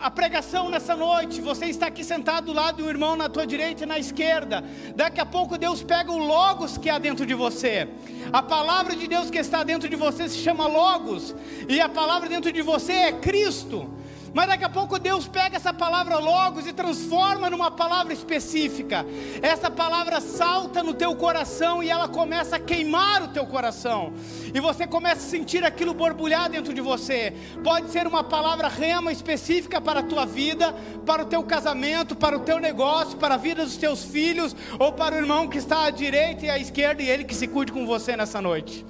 a 0.00 0.10
pregação 0.14 0.68
nessa 0.68 0.94
noite, 0.94 1.40
você 1.40 1.66
está 1.66 1.88
aqui 1.88 2.04
sentado 2.04 2.46
do 2.46 2.52
lado 2.52 2.84
do 2.84 2.88
irmão 2.88 3.16
na 3.16 3.28
tua 3.28 3.44
direita 3.44 3.82
e 3.82 3.86
na 3.86 3.98
esquerda. 3.98 4.62
Daqui 4.94 5.20
a 5.20 5.26
pouco 5.26 5.58
Deus 5.58 5.82
pega 5.82 6.12
o 6.12 6.18
Logos 6.18 6.78
que 6.78 6.88
há 6.88 6.98
dentro 6.98 7.26
de 7.26 7.34
você. 7.34 7.88
A 8.32 8.42
palavra 8.42 8.94
de 8.94 9.08
Deus 9.08 9.28
que 9.28 9.38
está 9.38 9.64
dentro 9.64 9.88
de 9.88 9.96
você 9.96 10.28
se 10.28 10.38
chama 10.38 10.68
Logos, 10.68 11.34
e 11.68 11.80
a 11.80 11.88
palavra 11.88 12.28
dentro 12.28 12.52
de 12.52 12.62
você 12.62 12.92
é 12.92 13.12
Cristo. 13.12 13.90
Mas 14.36 14.48
daqui 14.48 14.64
a 14.64 14.68
pouco 14.68 14.98
Deus 14.98 15.26
pega 15.26 15.56
essa 15.56 15.72
palavra 15.72 16.18
logos 16.18 16.66
e 16.66 16.72
transforma 16.74 17.48
numa 17.48 17.70
palavra 17.70 18.12
específica. 18.12 19.06
Essa 19.40 19.70
palavra 19.70 20.20
salta 20.20 20.82
no 20.82 20.92
teu 20.92 21.16
coração 21.16 21.82
e 21.82 21.88
ela 21.88 22.06
começa 22.06 22.56
a 22.56 22.58
queimar 22.60 23.22
o 23.22 23.28
teu 23.28 23.46
coração. 23.46 24.12
E 24.54 24.60
você 24.60 24.86
começa 24.86 25.26
a 25.26 25.30
sentir 25.30 25.64
aquilo 25.64 25.94
borbulhar 25.94 26.50
dentro 26.50 26.74
de 26.74 26.82
você. 26.82 27.32
Pode 27.64 27.90
ser 27.90 28.06
uma 28.06 28.22
palavra 28.22 28.68
rema 28.68 29.10
específica 29.10 29.80
para 29.80 30.00
a 30.00 30.02
tua 30.02 30.26
vida, 30.26 30.70
para 31.06 31.22
o 31.22 31.26
teu 31.26 31.42
casamento, 31.42 32.14
para 32.14 32.36
o 32.36 32.40
teu 32.40 32.58
negócio, 32.58 33.16
para 33.16 33.36
a 33.36 33.38
vida 33.38 33.64
dos 33.64 33.78
teus 33.78 34.04
filhos, 34.04 34.54
ou 34.78 34.92
para 34.92 35.14
o 35.14 35.18
irmão 35.18 35.48
que 35.48 35.56
está 35.56 35.86
à 35.86 35.90
direita 35.90 36.44
e 36.44 36.50
à 36.50 36.58
esquerda 36.58 37.02
e 37.02 37.08
ele 37.08 37.24
que 37.24 37.34
se 37.34 37.48
cuide 37.48 37.72
com 37.72 37.86
você 37.86 38.14
nessa 38.14 38.42
noite. 38.42 38.84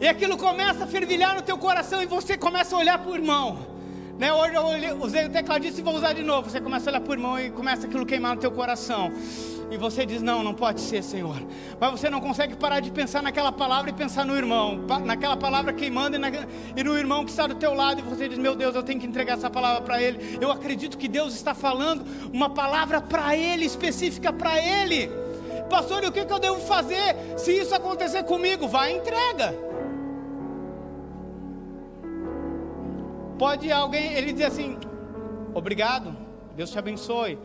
E 0.00 0.08
aquilo 0.08 0.36
começa 0.36 0.84
a 0.84 0.86
fervilhar 0.86 1.34
no 1.34 1.42
teu 1.42 1.56
coração 1.56 2.02
e 2.02 2.06
você 2.06 2.36
começa 2.36 2.74
a 2.74 2.78
olhar 2.78 2.98
para 2.98 3.10
o 3.10 3.14
irmão. 3.14 3.74
Né? 4.18 4.32
Hoje 4.32 4.54
eu 4.54 5.02
usei 5.02 5.26
o 5.26 5.30
tecladista 5.30 5.80
e 5.80 5.82
vou 5.82 5.94
usar 5.94 6.12
de 6.12 6.22
novo. 6.22 6.48
Você 6.48 6.60
começa 6.60 6.88
a 6.88 6.92
olhar 6.92 7.00
para 7.00 7.10
o 7.10 7.14
irmão 7.14 7.40
e 7.40 7.50
começa 7.50 7.86
aquilo 7.86 8.06
queimar 8.06 8.34
no 8.34 8.40
teu 8.40 8.50
coração. 8.50 9.12
E 9.70 9.76
você 9.76 10.06
diz: 10.06 10.22
Não, 10.22 10.42
não 10.42 10.54
pode 10.54 10.80
ser, 10.80 11.02
Senhor. 11.02 11.36
Mas 11.80 11.90
você 11.90 12.08
não 12.08 12.20
consegue 12.20 12.54
parar 12.54 12.80
de 12.80 12.90
pensar 12.90 13.22
naquela 13.22 13.50
palavra 13.50 13.90
e 13.90 13.92
pensar 13.92 14.24
no 14.24 14.36
irmão, 14.36 14.84
naquela 15.04 15.36
palavra 15.36 15.72
queimando 15.72 16.16
e, 16.16 16.18
na, 16.18 16.28
e 16.76 16.84
no 16.84 16.96
irmão 16.96 17.24
que 17.24 17.30
está 17.30 17.46
do 17.46 17.56
teu 17.56 17.74
lado. 17.74 18.00
E 18.00 18.02
você 18.02 18.28
diz: 18.28 18.38
Meu 18.38 18.54
Deus, 18.54 18.74
eu 18.74 18.82
tenho 18.82 19.00
que 19.00 19.06
entregar 19.06 19.34
essa 19.34 19.50
palavra 19.50 19.82
para 19.82 20.00
ele. 20.00 20.38
Eu 20.40 20.50
acredito 20.52 20.96
que 20.96 21.08
Deus 21.08 21.34
está 21.34 21.54
falando 21.54 22.04
uma 22.32 22.50
palavra 22.50 23.00
para 23.00 23.36
ele, 23.36 23.64
específica 23.64 24.32
para 24.32 24.60
ele. 24.60 25.10
Pastor, 25.68 26.04
e 26.04 26.06
o 26.06 26.12
que, 26.12 26.24
que 26.24 26.32
eu 26.32 26.38
devo 26.38 26.60
fazer 26.60 27.16
se 27.36 27.50
isso 27.50 27.74
acontecer 27.74 28.22
comigo? 28.24 28.68
Vai 28.68 28.92
entrega. 28.92 29.73
Pode 33.38 33.70
alguém, 33.70 34.12
ele 34.14 34.32
dizer 34.32 34.46
assim: 34.46 34.78
Obrigado, 35.54 36.16
Deus 36.56 36.70
te 36.70 36.78
abençoe. 36.78 37.38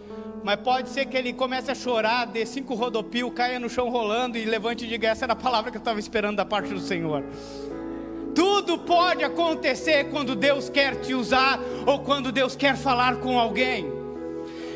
Mas 0.43 0.55
pode 0.57 0.89
ser 0.89 1.05
que 1.05 1.17
ele 1.17 1.33
comece 1.33 1.69
a 1.69 1.75
chorar, 1.75 2.25
dê 2.25 2.45
cinco 2.45 2.73
rodopios, 2.73 3.33
caia 3.33 3.59
no 3.59 3.69
chão 3.69 3.89
rolando 3.89 4.37
e 4.37 4.45
levante 4.45 4.85
e 4.85 4.87
diga: 4.87 5.09
Essa 5.09 5.25
era 5.25 5.33
a 5.33 5.35
palavra 5.35 5.71
que 5.71 5.77
eu 5.77 5.81
estava 5.81 5.99
esperando 5.99 6.37
da 6.37 6.45
parte 6.45 6.73
do 6.73 6.79
Senhor. 6.79 7.23
Tudo 8.33 8.77
pode 8.77 9.23
acontecer 9.23 10.05
quando 10.11 10.35
Deus 10.35 10.69
quer 10.69 10.95
te 10.95 11.13
usar 11.13 11.59
ou 11.85 11.99
quando 11.99 12.31
Deus 12.31 12.55
quer 12.55 12.77
falar 12.77 13.17
com 13.17 13.37
alguém. 13.37 13.91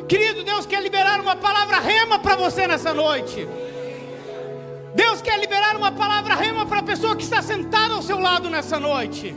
Querido, 0.07 0.43
Deus 0.43 0.65
quer 0.65 0.81
liberar 0.81 1.21
uma 1.21 1.35
palavra 1.35 1.79
rema 1.79 2.19
para 2.19 2.35
você 2.35 2.67
nessa 2.67 2.93
noite. 2.93 3.47
Deus 4.93 5.21
quer 5.21 5.39
liberar 5.39 5.75
uma 5.75 5.91
palavra 5.91 6.35
rema 6.35 6.65
para 6.65 6.79
a 6.79 6.83
pessoa 6.83 7.15
que 7.15 7.23
está 7.23 7.41
sentada 7.41 7.93
ao 7.93 8.01
seu 8.01 8.19
lado 8.19 8.49
nessa 8.49 8.79
noite. 8.79 9.33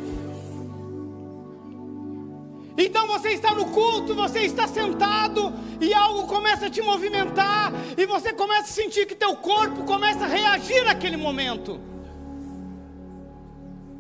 Então 2.79 3.07
você 3.07 3.31
está 3.31 3.55
no 3.55 3.67
culto, 3.67 4.15
você 4.15 4.41
está 4.41 4.69
sentado 4.69 5.53
e 5.81 5.95
algo 5.95 6.27
começa 6.27 6.67
a 6.67 6.71
te 6.71 6.83
movimentar 6.83 7.73
e 7.97 8.05
você 8.05 8.33
começa 8.33 8.65
a 8.65 8.67
sentir 8.67 9.07
que 9.07 9.15
teu 9.15 9.35
corpo 9.37 9.85
começa 9.85 10.25
a 10.25 10.29
reagir 10.29 10.85
naquele 10.85 11.17
momento. 11.17 11.81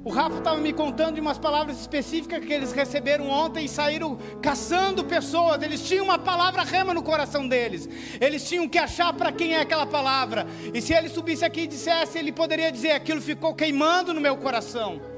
O 0.04 0.10
Rafa 0.10 0.38
estava 0.38 0.60
me 0.60 0.72
contando 0.72 1.16
de 1.16 1.20
umas 1.20 1.36
palavras 1.36 1.80
específicas 1.80 2.44
que 2.44 2.52
eles 2.52 2.70
receberam 2.70 3.28
ontem 3.28 3.64
e 3.64 3.68
saíram 3.68 4.16
caçando 4.40 5.04
pessoas. 5.04 5.60
Eles 5.60 5.82
tinham 5.82 6.04
uma 6.04 6.16
palavra 6.16 6.62
rema 6.62 6.94
no 6.94 7.02
coração 7.02 7.48
deles. 7.48 7.88
Eles 8.20 8.48
tinham 8.48 8.68
que 8.68 8.78
achar 8.78 9.12
para 9.12 9.32
quem 9.32 9.56
é 9.56 9.62
aquela 9.62 9.84
palavra. 9.84 10.46
E 10.72 10.80
se 10.80 10.94
ele 10.94 11.08
subisse 11.08 11.44
aqui 11.44 11.62
e 11.62 11.66
dissesse, 11.66 12.20
ele 12.20 12.30
poderia 12.30 12.70
dizer: 12.70 12.92
aquilo 12.92 13.20
ficou 13.20 13.52
queimando 13.52 14.14
no 14.14 14.20
meu 14.20 14.36
coração. 14.36 15.15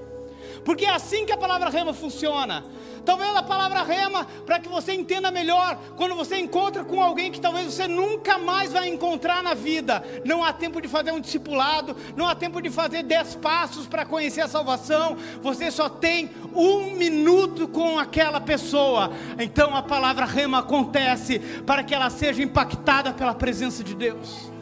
Porque 0.69 0.85
é 0.85 0.91
assim 0.91 1.25
que 1.25 1.33
a 1.33 1.37
palavra 1.39 1.71
rema 1.71 1.95
funciona. 1.95 2.63
Talvez 3.03 3.35
a 3.35 3.43
palavra 3.43 3.83
rema, 3.85 4.27
para 4.45 4.59
que 4.61 4.69
você 4.69 4.93
entenda 4.93 5.31
melhor, 5.31 5.79
quando 5.97 6.15
você 6.15 6.37
encontra 6.37 6.85
com 6.85 7.03
alguém 7.03 7.33
que 7.33 7.41
talvez 7.41 7.73
você 7.73 7.89
nunca 7.89 8.37
mais 8.37 8.71
vai 8.71 8.87
encontrar 8.87 9.43
na 9.43 9.55
vida, 9.55 10.05
não 10.27 10.45
há 10.45 10.53
tempo 10.53 10.79
de 10.83 10.87
fazer 10.87 11.11
um 11.11 11.21
discipulado, 11.21 11.97
não 12.15 12.29
há 12.29 12.35
tempo 12.35 12.61
de 12.61 12.69
fazer 12.69 13.03
dez 13.03 13.35
passos 13.35 13.87
para 13.87 14.05
conhecer 14.05 14.43
a 14.43 14.47
salvação, 14.47 15.17
você 15.41 15.71
só 15.71 15.89
tem 15.89 16.29
um 16.55 16.91
minuto 16.91 17.67
com 17.67 17.99
aquela 17.99 18.39
pessoa. 18.39 19.11
Então 19.39 19.75
a 19.75 19.83
palavra 19.83 20.27
rema 20.27 20.59
acontece 20.59 21.39
para 21.65 21.83
que 21.83 21.95
ela 21.95 22.11
seja 22.11 22.43
impactada 22.43 23.15
pela 23.15 23.35
presença 23.35 23.83
de 23.83 23.95
Deus. 23.95 24.53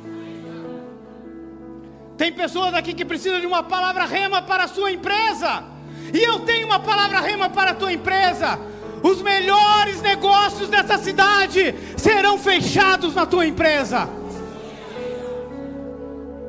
Tem 2.17 2.33
pessoas 2.33 2.75
aqui 2.75 2.95
que 2.95 3.05
precisam 3.05 3.41
de 3.41 3.47
uma 3.47 3.65
palavra 3.65 4.05
rema 4.05 4.41
para 4.41 4.63
a 4.63 4.69
sua 4.69 4.93
empresa. 4.93 5.75
E 6.13 6.23
eu 6.23 6.41
tenho 6.41 6.67
uma 6.67 6.81
palavra 6.81 7.21
rema 7.21 7.49
para 7.49 7.71
a 7.71 7.75
tua 7.75 7.93
empresa. 7.93 8.59
Os 9.03 9.23
melhores 9.23 10.01
negócios 10.01 10.69
dessa 10.69 10.99
cidade 10.99 11.75
serão 11.97 12.39
fechados 12.39 13.15
na 13.15 13.27
tua 13.27 13.47
empresa. 13.47 14.09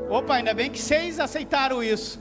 Opa, 0.09 0.35
ainda 0.35 0.53
bem 0.53 0.69
que 0.69 0.79
vocês 0.79 1.19
aceitaram 1.19 1.83
isso. 1.83 2.19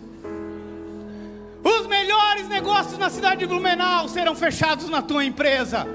Os 1.63 1.87
melhores 1.87 2.49
negócios 2.49 2.99
na 2.99 3.11
cidade 3.11 3.39
de 3.39 3.47
Blumenau 3.47 4.09
serão 4.09 4.35
fechados 4.35 4.89
na 4.89 5.03
tua 5.03 5.25
empresa. 5.25 5.87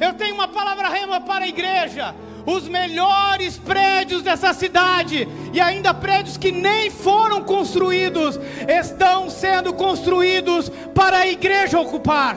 Eu 0.00 0.14
tenho 0.14 0.34
uma 0.34 0.48
palavra 0.48 0.88
rema 0.88 1.20
para 1.20 1.44
a 1.44 1.48
igreja 1.48 2.14
os 2.46 2.68
melhores 2.68 3.56
prédios 3.56 4.22
dessa 4.22 4.52
cidade, 4.52 5.26
e 5.52 5.60
ainda 5.60 5.94
prédios 5.94 6.36
que 6.36 6.52
nem 6.52 6.90
foram 6.90 7.42
construídos, 7.42 8.38
estão 8.68 9.30
sendo 9.30 9.72
construídos 9.72 10.68
para 10.94 11.18
a 11.18 11.26
igreja 11.26 11.80
ocupar. 11.80 12.36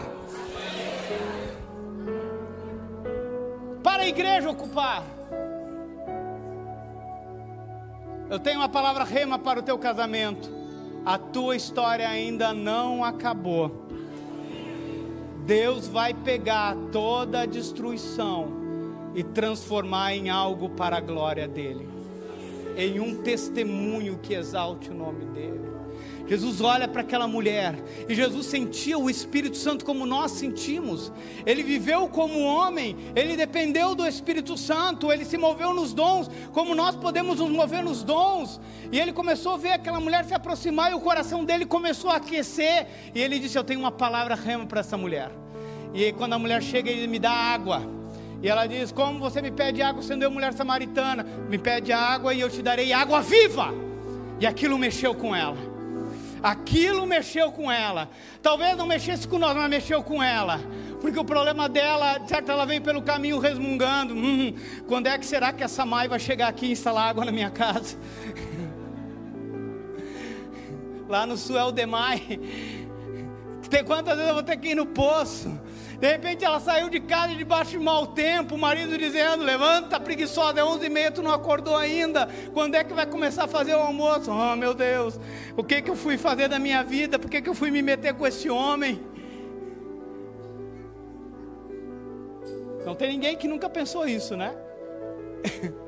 Para 3.83 4.03
a 4.03 4.07
igreja 4.07 4.49
ocupar. 4.49 5.03
Eu 8.29 8.39
tenho 8.39 8.59
uma 8.59 8.69
palavra 8.69 9.03
rema 9.03 9.39
para 9.39 9.59
o 9.59 9.63
teu 9.63 9.77
casamento. 9.77 10.49
A 11.05 11.17
tua 11.17 11.55
história 11.55 12.07
ainda 12.07 12.53
não 12.53 13.03
acabou. 13.03 13.87
Deus 15.45 15.87
vai 15.87 16.13
pegar 16.13 16.75
toda 16.91 17.41
a 17.41 17.45
destruição 17.45 18.56
e 19.17 19.23
transformar 19.23 20.13
em 20.13 20.29
algo 20.29 20.69
para 20.69 20.97
a 20.97 21.01
glória 21.01 21.47
dele, 21.47 21.89
em 22.77 22.99
um 22.99 23.23
testemunho 23.23 24.19
que 24.19 24.35
exalte 24.35 24.91
o 24.91 24.93
nome 24.93 25.25
dele. 25.25 25.59
Jesus 26.27 26.61
olha 26.61 26.87
para 26.87 27.01
aquela 27.01 27.27
mulher 27.27 27.73
e 28.07 28.13
Jesus 28.13 28.45
sentia 28.45 28.95
o 28.95 29.09
Espírito 29.09 29.57
Santo 29.57 29.83
como 29.83 30.05
nós 30.05 30.33
sentimos. 30.33 31.11
Ele 31.47 31.63
viveu 31.63 32.07
como 32.09 32.43
homem, 32.43 32.95
ele 33.15 33.35
dependeu 33.35 33.95
do 33.95 34.05
Espírito 34.05 34.55
Santo, 34.55 35.11
ele 35.11 35.25
se 35.25 35.35
moveu 35.35 35.73
nos 35.73 35.95
dons, 35.95 36.29
como 36.53 36.75
nós 36.75 36.95
podemos 36.95 37.39
nos 37.39 37.49
mover 37.49 37.83
nos 37.83 38.03
dons. 38.03 38.61
E 38.91 38.99
ele 38.99 39.13
começou 39.13 39.53
a 39.53 39.57
ver 39.57 39.71
aquela 39.71 39.99
mulher 39.99 40.25
se 40.25 40.35
aproximar 40.35 40.91
e 40.91 40.93
o 40.93 40.99
coração 40.99 41.43
dele 41.43 41.65
começou 41.65 42.11
a 42.11 42.17
aquecer. 42.17 42.85
E 43.15 43.19
ele 43.19 43.39
disse: 43.39 43.57
Eu 43.57 43.63
tenho 43.63 43.79
uma 43.79 43.91
palavra 43.91 44.35
rema 44.35 44.67
para 44.67 44.81
essa 44.81 44.95
mulher. 44.95 45.31
E 45.91 46.13
quando 46.13 46.33
a 46.33 46.39
mulher 46.39 46.61
chega, 46.61 46.91
ele 46.91 47.07
me 47.07 47.17
dá 47.17 47.31
água. 47.31 47.96
E 48.41 48.49
ela 48.49 48.65
diz: 48.65 48.91
Como 48.91 49.19
você 49.19 49.41
me 49.41 49.51
pede 49.51 49.81
água 49.81 50.01
sendo 50.01 50.23
eu 50.23 50.31
mulher 50.31 50.53
samaritana? 50.53 51.23
Me 51.49 51.57
pede 51.57 51.91
água 51.91 52.33
e 52.33 52.41
eu 52.41 52.49
te 52.49 52.61
darei 52.61 52.93
água 52.93 53.21
viva. 53.21 53.73
E 54.39 54.45
aquilo 54.45 54.77
mexeu 54.77 55.15
com 55.15 55.35
ela. 55.35 55.57
Aquilo 56.41 57.05
mexeu 57.07 57.51
com 57.51 57.71
ela. 57.71 58.09
Talvez 58.41 58.77
não 58.77 58.85
mexesse 58.85 59.27
com 59.27 59.39
nós, 59.39 59.55
mas 59.55 59.69
mexeu 59.69 60.03
com 60.03 60.21
ela. 60.21 60.59
Porque 61.01 61.17
o 61.19 61.25
problema 61.25 61.67
dela, 61.67 62.21
certo, 62.27 62.51
ela 62.51 62.65
vem 62.65 62.79
pelo 62.79 63.01
caminho 63.01 63.39
resmungando. 63.39 64.13
Hum, 64.13 64.53
quando 64.87 65.07
é 65.07 65.17
que 65.17 65.25
será 65.25 65.51
que 65.51 65.63
essa 65.63 65.85
mãe 65.85 66.07
vai 66.07 66.19
chegar 66.19 66.47
aqui 66.47 66.67
e 66.67 66.71
instalar 66.71 67.09
água 67.09 67.25
na 67.25 67.31
minha 67.31 67.49
casa? 67.49 67.97
Lá 71.09 71.25
no 71.25 71.37
sul 71.37 71.57
é 71.57 71.63
o 71.63 71.71
demai. 71.71 72.39
Tem 73.69 73.83
quantas 73.83 74.15
vezes 74.15 74.29
eu 74.29 74.33
vou 74.33 74.43
ter 74.43 74.57
que 74.57 74.69
ir 74.69 74.75
no 74.75 74.85
poço? 74.85 75.59
De 75.99 76.07
repente 76.07 76.45
ela 76.45 76.59
saiu 76.59 76.89
de 76.89 76.99
casa 76.99 77.33
debaixo 77.33 77.71
de 77.71 77.79
mau 77.79 78.07
tempo, 78.07 78.55
o 78.55 78.57
marido 78.57 78.97
dizendo: 78.97 79.43
Levanta, 79.43 79.99
preguiçosa, 79.99 80.59
é 80.59 80.63
onze 80.63 80.85
e 80.85 80.89
meia, 80.89 81.11
tu 81.11 81.23
não 81.23 81.31
acordou 81.31 81.75
ainda. 81.75 82.29
Quando 82.53 82.75
é 82.75 82.83
que 82.83 82.93
vai 82.93 83.07
começar 83.07 83.45
a 83.45 83.47
fazer 83.47 83.73
o 83.73 83.79
almoço? 83.79 84.31
Oh 84.31 84.55
meu 84.55 84.73
Deus, 84.73 85.19
o 85.55 85.63
que 85.63 85.81
que 85.81 85.89
eu 85.89 85.95
fui 85.95 86.17
fazer 86.17 86.47
da 86.47 86.59
minha 86.59 86.83
vida? 86.83 87.17
Por 87.17 87.29
que, 87.29 87.41
que 87.41 87.49
eu 87.49 87.55
fui 87.55 87.71
me 87.71 87.81
meter 87.81 88.13
com 88.13 88.27
esse 88.27 88.49
homem? 88.49 89.01
Não 92.85 92.95
tem 92.95 93.09
ninguém 93.09 93.35
que 93.35 93.47
nunca 93.47 93.69
pensou 93.69 94.07
isso, 94.07 94.37
né? 94.37 94.55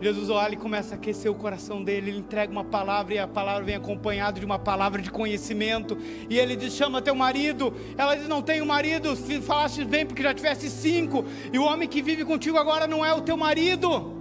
Jesus 0.00 0.30
olha 0.30 0.54
e 0.54 0.56
começa 0.56 0.94
a 0.94 0.96
aquecer 0.96 1.30
o 1.30 1.34
coração 1.34 1.84
dele, 1.84 2.10
ele 2.10 2.18
entrega 2.18 2.50
uma 2.50 2.64
palavra 2.64 3.14
e 3.14 3.18
a 3.18 3.28
palavra 3.28 3.62
vem 3.62 3.74
acompanhada 3.74 4.40
de 4.40 4.46
uma 4.46 4.58
palavra 4.58 5.02
de 5.02 5.10
conhecimento. 5.10 5.96
E 6.28 6.38
ele 6.38 6.56
diz: 6.56 6.72
Chama 6.72 7.02
teu 7.02 7.14
marido. 7.14 7.74
Ela 7.98 8.14
diz: 8.14 8.26
Não 8.26 8.40
tenho 8.40 8.64
marido, 8.64 9.14
falaste 9.42 9.84
bem 9.84 10.06
porque 10.06 10.22
já 10.22 10.32
tivesse 10.32 10.70
cinco, 10.70 11.24
e 11.52 11.58
o 11.58 11.64
homem 11.64 11.86
que 11.86 12.00
vive 12.00 12.24
contigo 12.24 12.56
agora 12.56 12.86
não 12.86 13.04
é 13.04 13.12
o 13.12 13.20
teu 13.20 13.36
marido. 13.36 14.14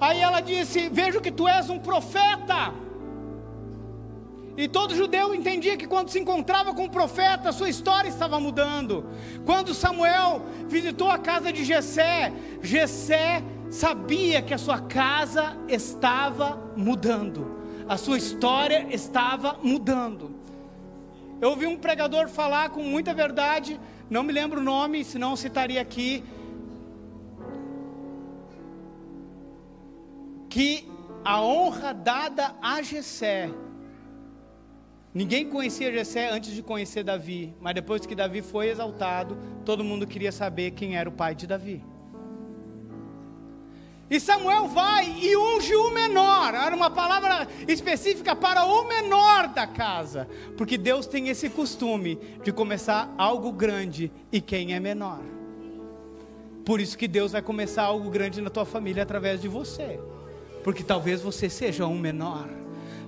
Aí 0.00 0.20
ela 0.20 0.40
disse: 0.40 0.88
Vejo 0.88 1.20
que 1.20 1.30
tu 1.30 1.46
és 1.46 1.70
um 1.70 1.78
profeta. 1.78 2.74
E 4.56 4.66
todo 4.66 4.94
judeu 4.94 5.34
entendia 5.34 5.76
que 5.76 5.86
quando 5.86 6.10
se 6.10 6.18
encontrava 6.18 6.74
com 6.74 6.84
o 6.84 6.90
profeta, 6.90 7.52
sua 7.52 7.68
história 7.68 8.08
estava 8.08 8.40
mudando. 8.40 9.06
Quando 9.46 9.72
Samuel 9.72 10.42
visitou 10.66 11.08
a 11.08 11.16
casa 11.16 11.52
de 11.52 11.64
Jessé, 11.64 12.32
Jessé 12.60 13.42
sabia 13.70 14.42
que 14.42 14.52
a 14.52 14.58
sua 14.58 14.80
casa 14.80 15.56
estava 15.68 16.72
mudando, 16.76 17.56
a 17.88 17.96
sua 17.96 18.18
história 18.18 18.88
estava 18.90 19.58
mudando. 19.62 20.34
Eu 21.40 21.50
ouvi 21.50 21.66
um 21.66 21.78
pregador 21.78 22.28
falar 22.28 22.70
com 22.70 22.82
muita 22.82 23.14
verdade, 23.14 23.80
não 24.10 24.22
me 24.22 24.32
lembro 24.32 24.60
o 24.60 24.64
nome, 24.64 25.04
senão 25.04 25.36
citaria 25.36 25.80
aqui, 25.80 26.22
que 30.50 30.86
a 31.24 31.40
honra 31.40 31.94
dada 31.94 32.56
a 32.60 32.82
Jessé, 32.82 33.50
ninguém 35.14 35.48
conhecia 35.48 35.92
Jessé 35.92 36.28
antes 36.28 36.52
de 36.52 36.60
conhecer 36.62 37.04
Davi, 37.04 37.54
mas 37.60 37.74
depois 37.74 38.04
que 38.04 38.16
Davi 38.16 38.42
foi 38.42 38.68
exaltado, 38.68 39.38
todo 39.64 39.84
mundo 39.84 40.08
queria 40.08 40.32
saber 40.32 40.72
quem 40.72 40.96
era 40.96 41.08
o 41.08 41.12
pai 41.12 41.36
de 41.36 41.46
Davi. 41.46 41.89
E 44.10 44.18
Samuel 44.18 44.66
vai 44.66 45.18
e 45.22 45.36
unge 45.36 45.72
o 45.76 45.90
menor. 45.90 46.52
Era 46.52 46.74
uma 46.74 46.90
palavra 46.90 47.46
específica 47.68 48.34
para 48.34 48.64
o 48.64 48.88
menor 48.88 49.46
da 49.46 49.68
casa. 49.68 50.28
Porque 50.56 50.76
Deus 50.76 51.06
tem 51.06 51.28
esse 51.28 51.48
costume 51.48 52.18
de 52.42 52.50
começar 52.50 53.14
algo 53.16 53.52
grande 53.52 54.10
e 54.32 54.40
quem 54.40 54.74
é 54.74 54.80
menor. 54.80 55.20
Por 56.64 56.80
isso 56.80 56.98
que 56.98 57.06
Deus 57.06 57.32
vai 57.32 57.40
começar 57.40 57.84
algo 57.84 58.10
grande 58.10 58.40
na 58.40 58.50
tua 58.50 58.64
família 58.64 59.04
através 59.04 59.40
de 59.40 59.46
você. 59.46 60.00
Porque 60.64 60.82
talvez 60.82 61.22
você 61.22 61.48
seja 61.48 61.86
um 61.86 61.98
menor. 61.98 62.48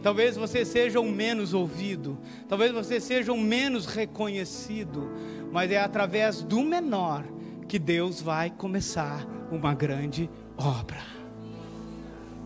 Talvez 0.05 0.37
você 0.37 0.65
seja 0.65 1.01
um 1.01 1.11
menos 1.11 1.53
ouvido. 1.53 2.17
Talvez 2.49 2.71
você 2.71 3.01
seja 3.01 3.33
um 3.33 3.41
menos 3.41 3.87
reconhecido. 3.87 5.11
Mas 5.51 5.69
é 5.73 5.81
através 5.81 6.43
do 6.43 6.62
menor 6.62 7.25
que 7.67 7.79
Deus 7.79 8.21
vai 8.21 8.51
começar 8.51 9.27
uma 9.51 9.75
grande 9.75 10.31
obra. 10.57 11.01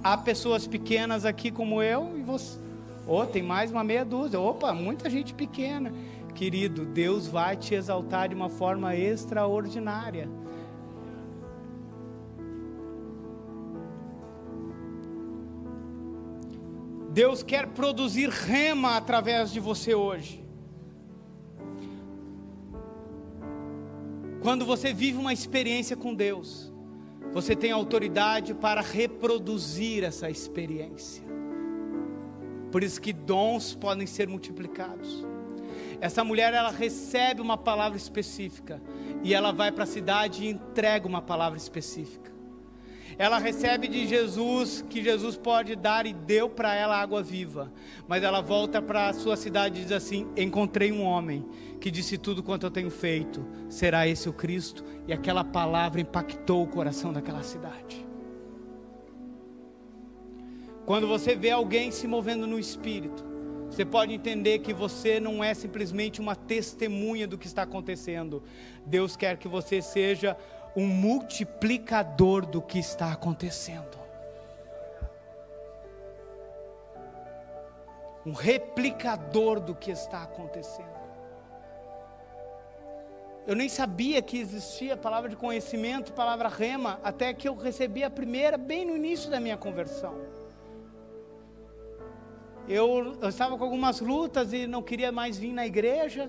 Há 0.03 0.17
pessoas 0.17 0.67
pequenas 0.67 1.25
aqui 1.25 1.51
como 1.51 1.83
eu 1.83 2.17
e 2.17 2.23
você. 2.23 2.59
Oh, 3.07 3.25
tem 3.25 3.43
mais 3.43 3.71
uma 3.71 3.85
meia 3.85 4.05
dúzia. 4.05 4.41
Opa, 4.41 4.73
muita 4.73 5.09
gente 5.09 5.35
pequena. 5.35 5.93
Querido, 6.35 6.85
Deus 6.85 7.27
vai 7.27 7.57
te 7.57 7.75
exaltar 7.75 8.29
de 8.29 8.35
uma 8.35 8.49
forma 8.49 8.95
extraordinária. 8.95 10.29
Deus 17.11 17.43
quer 17.43 17.69
produzir 17.69 18.29
rema 18.29 18.97
através 18.97 19.51
de 19.51 19.59
você 19.59 19.95
hoje. 19.95 20.45
Quando 24.43 24.67
você 24.67 24.93
vive 24.93 25.17
uma 25.17 25.33
experiência 25.33 25.97
com 25.97 26.15
Deus, 26.15 26.71
você 27.37 27.55
tem 27.55 27.71
autoridade 27.71 28.55
para 28.55 28.81
reproduzir 28.81 30.03
essa 30.05 30.31
experiência. 30.31 31.23
Por 32.73 32.83
isso 32.83 32.99
que 32.99 33.13
dons 33.13 33.75
podem 33.75 34.07
ser 34.07 34.27
multiplicados. 34.27 35.23
Essa 36.01 36.25
mulher 36.25 36.55
ela 36.55 36.71
recebe 36.71 37.43
uma 37.43 37.59
palavra 37.59 37.99
específica 37.99 38.81
e 39.23 39.35
ela 39.35 39.53
vai 39.53 39.71
para 39.71 39.85
a 39.85 39.87
cidade 39.87 40.45
e 40.45 40.49
entrega 40.49 41.07
uma 41.07 41.21
palavra 41.21 41.59
específica. 41.59 42.33
Ela 43.19 43.39
recebe 43.39 43.89
de 43.89 44.07
Jesus 44.07 44.85
que 44.91 45.03
Jesus 45.03 45.37
pode 45.37 45.75
dar 45.75 46.07
e 46.07 46.13
deu 46.13 46.51
para 46.51 46.75
ela 46.75 47.01
água 47.01 47.23
viva. 47.23 47.73
Mas 48.07 48.23
ela 48.23 48.43
volta 48.43 48.83
para 48.83 49.09
a 49.09 49.15
sua 49.15 49.37
cidade 49.37 49.81
e 49.81 49.83
diz 49.85 49.93
assim: 49.93 50.29
Encontrei 50.37 50.93
um 50.93 51.03
homem 51.03 51.45
que 51.81 51.91
disse 51.91 52.19
tudo 52.19 52.43
quanto 52.43 52.67
eu 52.67 52.71
tenho 52.71 52.91
feito. 52.91 53.47
Será 53.71 54.07
esse 54.07 54.29
o 54.29 54.33
Cristo? 54.35 54.85
E 55.07 55.13
aquela 55.13 55.43
palavra 55.43 56.01
impactou 56.01 56.63
o 56.63 56.67
coração 56.67 57.13
daquela 57.13 57.43
cidade. 57.43 58.07
Quando 60.85 61.09
você 61.09 61.35
vê 61.35 61.51
alguém 61.51 61.91
se 61.91 62.07
movendo 62.07 62.47
no 62.47 62.59
espírito, 62.59 63.25
você 63.69 63.85
pode 63.85 64.15
entender 64.15 64.61
que 64.61 64.73
você 64.73 65.19
não 65.19 65.43
é 65.43 65.53
simplesmente 65.53 66.21
uma 66.21 66.37
testemunha 66.37 67.27
do 67.27 67.37
que 67.37 67.47
está 67.47 67.63
acontecendo. 67.63 68.43
Deus 68.87 69.17
quer 69.17 69.37
que 69.37 69.49
você 69.49 69.83
seja 69.83 70.37
um 70.77 70.87
multiplicador 70.87 72.45
do 72.45 72.61
que 72.61 72.79
está 72.79 73.11
acontecendo. 73.11 73.97
Um 78.27 78.33
replicador 78.33 79.59
do 79.59 79.75
que 79.75 79.91
está 79.91 80.23
acontecendo. 80.23 80.95
Eu 83.47 83.55
nem 83.55 83.69
sabia 83.69 84.21
que 84.21 84.39
existia 84.39 84.95
a 84.95 84.97
palavra 84.97 85.31
de 85.31 85.37
conhecimento, 85.37 86.13
palavra 86.13 86.49
rema, 86.49 87.01
até 87.03 87.33
que 87.33 87.49
eu 87.49 87.55
recebi 87.55 88.05
a 88.05 88.11
primeira 88.11 88.59
bem 88.59 88.85
no 88.85 88.97
início 88.97 89.31
da 89.31 89.41
minha 89.41 89.57
conversão. 89.57 90.21
Eu, 92.69 93.17
eu 93.23 93.29
estava 93.29 93.57
com 93.57 93.63
algumas 93.63 94.01
lutas 94.01 94.53
e 94.53 94.67
não 94.67 94.83
queria 94.83 95.13
mais 95.13 95.39
vir 95.39 95.53
na 95.53 95.65
igreja. 95.65 96.29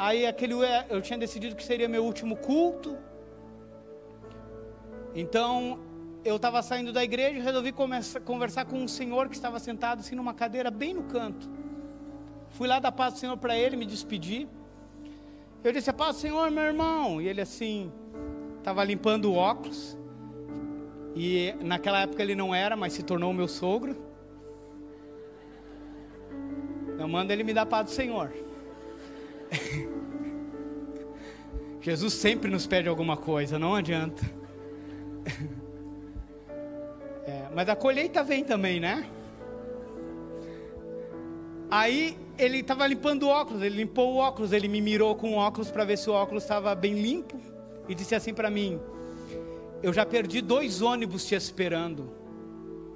Aí 0.00 0.24
aquele 0.24 0.54
eu 0.88 1.02
tinha 1.02 1.18
decidido 1.18 1.54
que 1.54 1.62
seria 1.62 1.86
meu 1.86 2.02
último 2.02 2.34
culto. 2.34 2.96
Então 5.14 5.78
eu 6.24 6.36
estava 6.36 6.62
saindo 6.62 6.90
da 6.90 7.04
igreja 7.04 7.38
e 7.38 7.42
resolvi 7.42 7.70
começar, 7.70 8.18
conversar 8.20 8.64
com 8.64 8.78
um 8.78 8.88
senhor 8.88 9.28
que 9.28 9.34
estava 9.34 9.58
sentado 9.58 10.00
assim 10.00 10.14
numa 10.14 10.32
cadeira 10.32 10.70
bem 10.70 10.94
no 10.94 11.02
canto. 11.02 11.46
Fui 12.48 12.66
lá 12.66 12.80
dar 12.80 12.92
paz 12.92 13.12
do 13.12 13.18
Senhor 13.18 13.36
para 13.36 13.54
ele, 13.58 13.76
me 13.76 13.84
despedi. 13.84 14.48
Eu 15.62 15.70
disse: 15.70 15.90
A 15.90 15.92
paz 15.92 16.16
do 16.16 16.20
Senhor, 16.22 16.50
meu 16.50 16.64
irmão. 16.64 17.20
E 17.20 17.28
ele 17.28 17.42
assim, 17.42 17.92
estava 18.56 18.82
limpando 18.82 19.26
o 19.26 19.34
óculos. 19.34 19.98
E 21.14 21.54
naquela 21.60 22.00
época 22.00 22.22
ele 22.22 22.34
não 22.34 22.54
era, 22.54 22.74
mas 22.74 22.94
se 22.94 23.02
tornou 23.02 23.34
meu 23.34 23.46
sogro. 23.46 23.94
Eu 26.98 27.06
mando 27.06 27.34
ele 27.34 27.44
me 27.44 27.52
dar 27.52 27.66
paz 27.66 27.84
do 27.84 27.90
Senhor. 27.90 28.32
Jesus 31.80 32.12
sempre 32.14 32.50
nos 32.50 32.66
pede 32.66 32.88
alguma 32.88 33.16
coisa, 33.16 33.58
não 33.58 33.74
adianta. 33.74 34.22
É, 37.22 37.48
mas 37.54 37.68
a 37.68 37.76
colheita 37.76 38.24
vem 38.24 38.42
também, 38.42 38.80
né? 38.80 39.08
Aí 41.70 42.18
ele 42.36 42.58
estava 42.58 42.84
limpando 42.86 43.24
o 43.24 43.28
óculos, 43.28 43.62
ele 43.62 43.76
limpou 43.76 44.14
o 44.14 44.16
óculos, 44.16 44.52
ele 44.52 44.66
me 44.66 44.80
mirou 44.80 45.14
com 45.14 45.34
o 45.34 45.36
óculos 45.36 45.70
para 45.70 45.84
ver 45.84 45.96
se 45.96 46.10
o 46.10 46.12
óculos 46.12 46.42
estava 46.42 46.74
bem 46.74 46.94
limpo 46.94 47.40
e 47.88 47.94
disse 47.94 48.14
assim 48.14 48.34
para 48.34 48.50
mim: 48.50 48.80
Eu 49.80 49.92
já 49.92 50.04
perdi 50.04 50.40
dois 50.40 50.82
ônibus 50.82 51.24
te 51.24 51.36
esperando. 51.36 52.10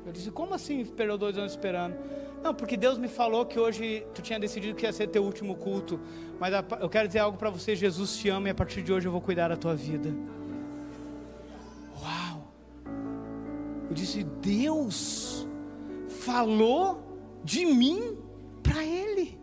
Eu 0.04 0.10
disse: 0.10 0.30
Como 0.32 0.54
assim 0.54 0.84
perdeu 0.84 1.16
dois 1.16 1.36
ônibus 1.36 1.52
esperando? 1.52 1.94
Não, 2.42 2.52
porque 2.52 2.76
Deus 2.76 2.98
me 2.98 3.08
falou 3.08 3.46
que 3.46 3.58
hoje 3.58 4.04
tu 4.12 4.20
tinha 4.20 4.38
decidido 4.38 4.74
que 4.74 4.84
ia 4.84 4.92
ser 4.92 5.06
teu 5.06 5.22
último 5.22 5.54
culto. 5.54 6.00
Mas 6.38 6.52
eu 6.80 6.88
quero 6.88 7.06
dizer 7.06 7.20
algo 7.20 7.38
para 7.38 7.50
você: 7.50 7.76
Jesus 7.76 8.16
te 8.16 8.28
ama 8.28 8.48
e 8.48 8.50
a 8.50 8.54
partir 8.54 8.82
de 8.82 8.92
hoje 8.92 9.06
eu 9.06 9.12
vou 9.12 9.20
cuidar 9.20 9.48
da 9.48 9.56
tua 9.56 9.74
vida. 9.74 10.14
Uau! 12.00 12.48
Eu 13.88 13.94
disse: 13.94 14.24
Deus 14.24 15.46
falou 16.08 17.02
de 17.42 17.64
mim 17.64 18.18
para 18.62 18.84
Ele. 18.84 19.38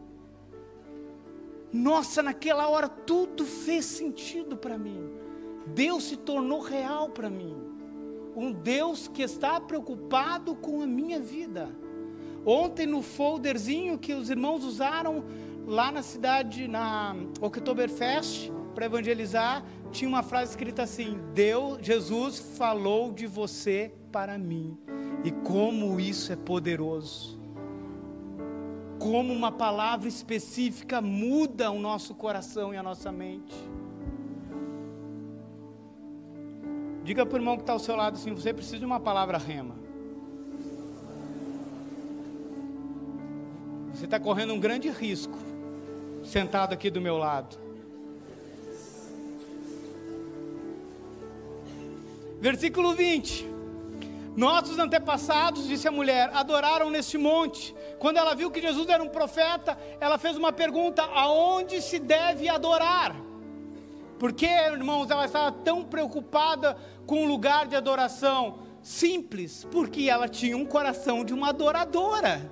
Nossa, 1.71 2.21
naquela 2.21 2.67
hora 2.67 2.89
tudo 2.89 3.45
fez 3.45 3.86
sentido 3.86 4.58
para 4.58 4.77
mim. 4.77 5.10
Deus 5.67 6.04
se 6.04 6.17
tornou 6.17 6.60
real 6.60 7.10
para 7.10 7.30
mim. 7.30 7.56
Um 8.36 8.51
Deus 8.51 9.08
que 9.08 9.21
está 9.21 9.60
preocupado 9.60 10.56
com 10.56 10.82
a 10.82 10.88
minha 10.88 11.19
vida. 11.19 11.69
Ontem 12.45 12.86
no 12.86 13.01
folderzinho 13.01 13.99
que 13.99 14.13
os 14.13 14.30
irmãos 14.30 14.63
usaram 14.63 15.23
lá 15.71 15.89
na 15.89 16.03
cidade, 16.03 16.67
na 16.67 17.15
Oktoberfest, 17.39 18.51
para 18.75 18.86
evangelizar, 18.86 19.63
tinha 19.89 20.10
uma 20.10 20.21
frase 20.21 20.51
escrita 20.51 20.84
assim: 20.84 21.17
Deus, 21.34 21.79
Jesus 21.81 22.39
falou 22.57 23.13
de 23.13 23.25
você 23.25 23.93
para 24.12 24.38
mim. 24.38 24.77
E 25.23 25.31
como 25.31 25.97
isso 25.99 26.34
é 26.34 26.36
poderoso. 26.36 27.39
Como 28.99 29.34
uma 29.34 29.51
palavra 29.51 30.10
específica 30.10 31.01
muda 31.01 31.71
o 31.71 31.79
nosso 31.79 32.13
coração 32.13 32.73
e 32.73 32.77
a 32.77 32.84
nossa 32.84 33.12
mente. 33.12 33.55
Diga 37.03 37.25
para 37.25 37.36
o 37.36 37.39
irmão 37.39 37.55
que 37.55 37.63
está 37.63 37.73
ao 37.73 37.79
seu 37.79 37.95
lado 37.95 38.15
assim: 38.15 38.34
você 38.34 38.53
precisa 38.53 38.77
de 38.77 38.86
uma 38.86 38.99
palavra 38.99 39.38
rema. 39.38 39.75
Você 43.93 44.05
está 44.05 44.19
correndo 44.19 44.53
um 44.53 44.60
grande 44.60 44.89
risco, 44.89 45.38
sentado 46.23 46.73
aqui 46.73 46.89
do 46.89 47.01
meu 47.01 47.17
lado. 47.17 47.57
Versículo 52.39 52.93
20. 52.93 53.49
Nossos 54.36 54.79
antepassados, 54.79 55.67
disse 55.67 55.88
a 55.88 55.91
mulher, 55.91 56.31
adoraram 56.34 56.89
neste 56.89 57.17
monte. 57.17 57.75
Quando 57.99 58.17
ela 58.17 58.34
viu 58.34 58.49
que 58.49 58.62
Jesus 58.62 58.88
era 58.88 59.03
um 59.03 59.10
profeta, 59.10 59.77
ela 59.99 60.17
fez 60.17 60.38
uma 60.38 60.51
pergunta: 60.51 61.03
aonde 61.03 61.81
se 61.81 61.99
deve 61.99 62.47
adorar? 62.47 63.15
Porque, 64.17 64.45
irmãos, 64.45 65.10
ela 65.10 65.25
estava 65.25 65.51
tão 65.51 65.84
preocupada 65.84 66.77
com 67.05 67.25
o 67.25 67.27
lugar 67.27 67.67
de 67.67 67.75
adoração? 67.75 68.60
Simples, 68.81 69.67
porque 69.69 70.10
ela 70.10 70.27
tinha 70.27 70.57
um 70.57 70.65
coração 70.65 71.23
de 71.25 71.34
uma 71.34 71.49
adoradora. 71.49 72.51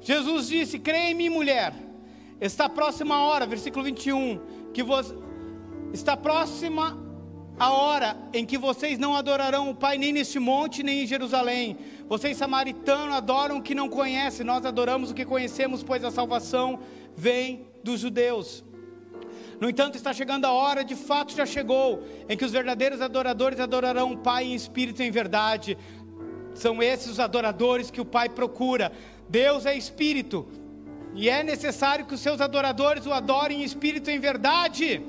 Jesus 0.00 0.48
disse: 0.48 0.78
Creia 0.78 1.10
em 1.10 1.14
mim, 1.14 1.28
mulher. 1.28 1.74
Está 2.40 2.68
próxima 2.68 3.16
a 3.16 3.22
hora, 3.24 3.46
versículo 3.46 3.84
21, 3.84 4.40
que 4.72 4.82
você 4.82 5.14
está 5.92 6.16
próxima 6.16 6.98
a 7.58 7.70
hora 7.70 8.16
em 8.32 8.46
que 8.46 8.56
vocês 8.56 8.98
não 8.98 9.14
adorarão 9.14 9.68
o 9.68 9.74
Pai 9.74 9.98
nem 9.98 10.10
neste 10.10 10.38
monte, 10.38 10.82
nem 10.82 11.02
em 11.02 11.06
Jerusalém. 11.06 11.76
Vocês 12.08 12.38
samaritanos 12.38 13.14
adoram 13.14 13.58
o 13.58 13.62
que 13.62 13.74
não 13.74 13.90
conhecem, 13.90 14.46
nós 14.46 14.64
adoramos 14.64 15.10
o 15.10 15.14
que 15.14 15.26
conhecemos, 15.26 15.82
pois 15.82 16.02
a 16.02 16.10
salvação 16.10 16.80
vem 17.14 17.66
dos 17.84 18.00
judeus. 18.00 18.64
No 19.60 19.68
entanto, 19.68 19.96
está 19.96 20.14
chegando 20.14 20.46
a 20.46 20.52
hora, 20.52 20.82
de 20.82 20.94
fato 20.94 21.36
já 21.36 21.44
chegou, 21.44 22.02
em 22.26 22.34
que 22.34 22.46
os 22.46 22.52
verdadeiros 22.52 23.02
adoradores 23.02 23.60
adorarão 23.60 24.12
o 24.12 24.16
Pai 24.16 24.44
em 24.44 24.54
espírito 24.54 25.02
e 25.02 25.06
em 25.06 25.10
verdade. 25.10 25.76
São 26.54 26.82
esses 26.82 27.08
os 27.08 27.20
adoradores 27.20 27.90
que 27.90 28.00
o 28.00 28.06
Pai 28.06 28.30
procura. 28.30 28.90
Deus 29.30 29.64
é 29.64 29.76
espírito, 29.76 30.48
e 31.14 31.28
é 31.28 31.44
necessário 31.44 32.04
que 32.04 32.14
os 32.14 32.20
seus 32.20 32.40
adoradores 32.40 33.06
o 33.06 33.12
adorem 33.12 33.60
em 33.60 33.64
espírito 33.64 34.10
e 34.10 34.14
em 34.14 34.18
verdade. 34.18 35.00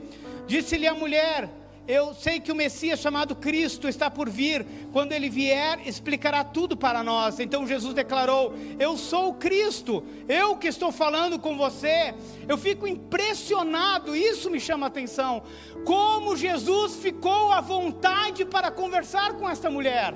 Disse-lhe 0.46 0.86
a 0.86 0.94
mulher: 0.94 1.50
Eu 1.88 2.14
sei 2.14 2.40
que 2.40 2.52
o 2.52 2.56
Messias 2.56 3.00
chamado 3.00 3.36
Cristo 3.36 3.88
está 3.88 4.12
por 4.12 4.30
vir. 4.30 4.64
Quando 4.94 5.12
ele 5.12 5.28
vier, 5.28 5.80
explicará 5.88 6.44
tudo 6.44 6.78
para 6.78 7.04
nós. 7.04 7.40
Então 7.40 7.66
Jesus 7.66 7.96
declarou: 7.96 8.54
Eu 8.78 8.96
sou 8.96 9.30
o 9.30 9.34
Cristo, 9.34 10.04
eu 10.30 10.56
que 10.56 10.68
estou 10.68 10.92
falando 10.92 11.40
com 11.40 11.58
você. 11.58 12.14
Eu 12.48 12.60
fico 12.60 12.86
impressionado, 12.86 14.16
isso 14.16 14.52
me 14.52 14.60
chama 14.60 14.86
a 14.86 14.90
atenção. 14.90 15.42
Como 15.84 16.38
Jesus 16.38 16.98
ficou 16.98 17.52
à 17.52 17.60
vontade 17.60 18.46
para 18.46 18.70
conversar 18.70 19.34
com 19.34 19.50
esta 19.50 19.68
mulher. 19.72 20.14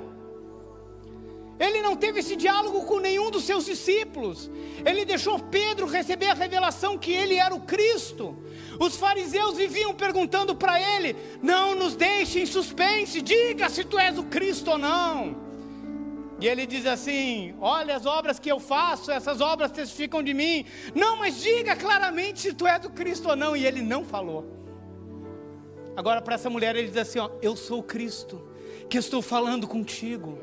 Ele 1.60 1.82
não 1.82 1.96
teve 1.96 2.20
esse 2.20 2.36
diálogo 2.36 2.84
com 2.86 3.00
nenhum 3.00 3.32
dos 3.32 3.46
seus 3.46 3.66
discípulos. 3.66 4.50
Ele 4.86 5.06
deixou 5.06 5.40
Pedro 5.40 5.86
receber 5.86 6.28
a 6.28 6.34
revelação 6.34 6.98
que 6.98 7.14
ele 7.14 7.36
era 7.36 7.56
o 7.56 7.62
Cristo. 7.62 8.38
Os 8.78 8.98
fariseus 8.98 9.56
viviam 9.56 9.94
perguntando 9.94 10.54
para 10.54 10.80
ele: 10.80 11.16
Não 11.42 11.74
nos 11.74 11.96
deixe 11.96 12.42
em 12.42 12.46
suspense, 12.46 13.22
diga 13.22 13.70
se 13.70 13.86
tu 13.86 13.98
és 13.98 14.18
o 14.18 14.24
Cristo 14.24 14.72
ou 14.72 14.78
não. 14.78 15.46
E 16.42 16.48
ele 16.48 16.66
diz 16.66 16.86
assim: 16.86 17.56
Olha 17.62 17.96
as 17.96 18.06
obras 18.06 18.38
que 18.38 18.52
eu 18.52 18.60
faço, 18.60 19.10
essas 19.10 19.40
obras 19.40 19.72
testificam 19.72 20.22
de 20.22 20.34
mim. 20.34 20.66
Não, 20.94 21.18
mas 21.18 21.42
diga 21.42 21.76
claramente 21.76 22.42
se 22.42 22.54
tu 22.54 22.68
és 22.68 22.82
do 22.82 22.90
Cristo 22.90 23.30
ou 23.30 23.36
não. 23.36 23.56
E 23.56 23.66
ele 23.66 23.82
não 23.82 24.04
falou. 24.04 24.46
Agora, 25.96 26.22
para 26.22 26.36
essa 26.36 26.50
mulher, 26.50 26.76
ele 26.76 26.90
diz 26.90 26.98
assim: 26.98 27.20
ó, 27.20 27.30
Eu 27.42 27.56
sou 27.56 27.82
Cristo, 27.82 28.46
que 28.90 28.98
estou 28.98 29.22
falando 29.22 29.66
contigo. 29.66 30.38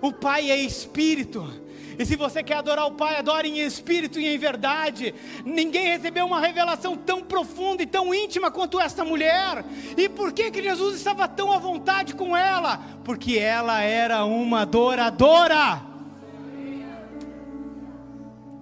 O 0.00 0.12
Pai 0.12 0.50
é 0.50 0.56
Espírito. 0.56 1.68
E 1.98 2.06
se 2.06 2.14
você 2.14 2.44
quer 2.44 2.58
adorar 2.58 2.86
o 2.86 2.92
Pai, 2.92 3.16
adore 3.16 3.48
em 3.48 3.58
espírito 3.58 4.20
e 4.20 4.28
em 4.28 4.38
verdade. 4.38 5.12
Ninguém 5.44 5.88
recebeu 5.88 6.26
uma 6.26 6.38
revelação 6.38 6.96
tão 6.96 7.20
profunda 7.22 7.82
e 7.82 7.86
tão 7.86 8.14
íntima 8.14 8.52
quanto 8.52 8.80
esta 8.80 9.04
mulher. 9.04 9.64
E 9.96 10.08
por 10.08 10.32
que 10.32 10.48
que 10.48 10.62
Jesus 10.62 10.94
estava 10.94 11.26
tão 11.26 11.50
à 11.50 11.58
vontade 11.58 12.14
com 12.14 12.36
ela? 12.36 12.80
Porque 13.02 13.36
ela 13.36 13.82
era 13.82 14.24
uma 14.24 14.60
adoradora. 14.60 15.82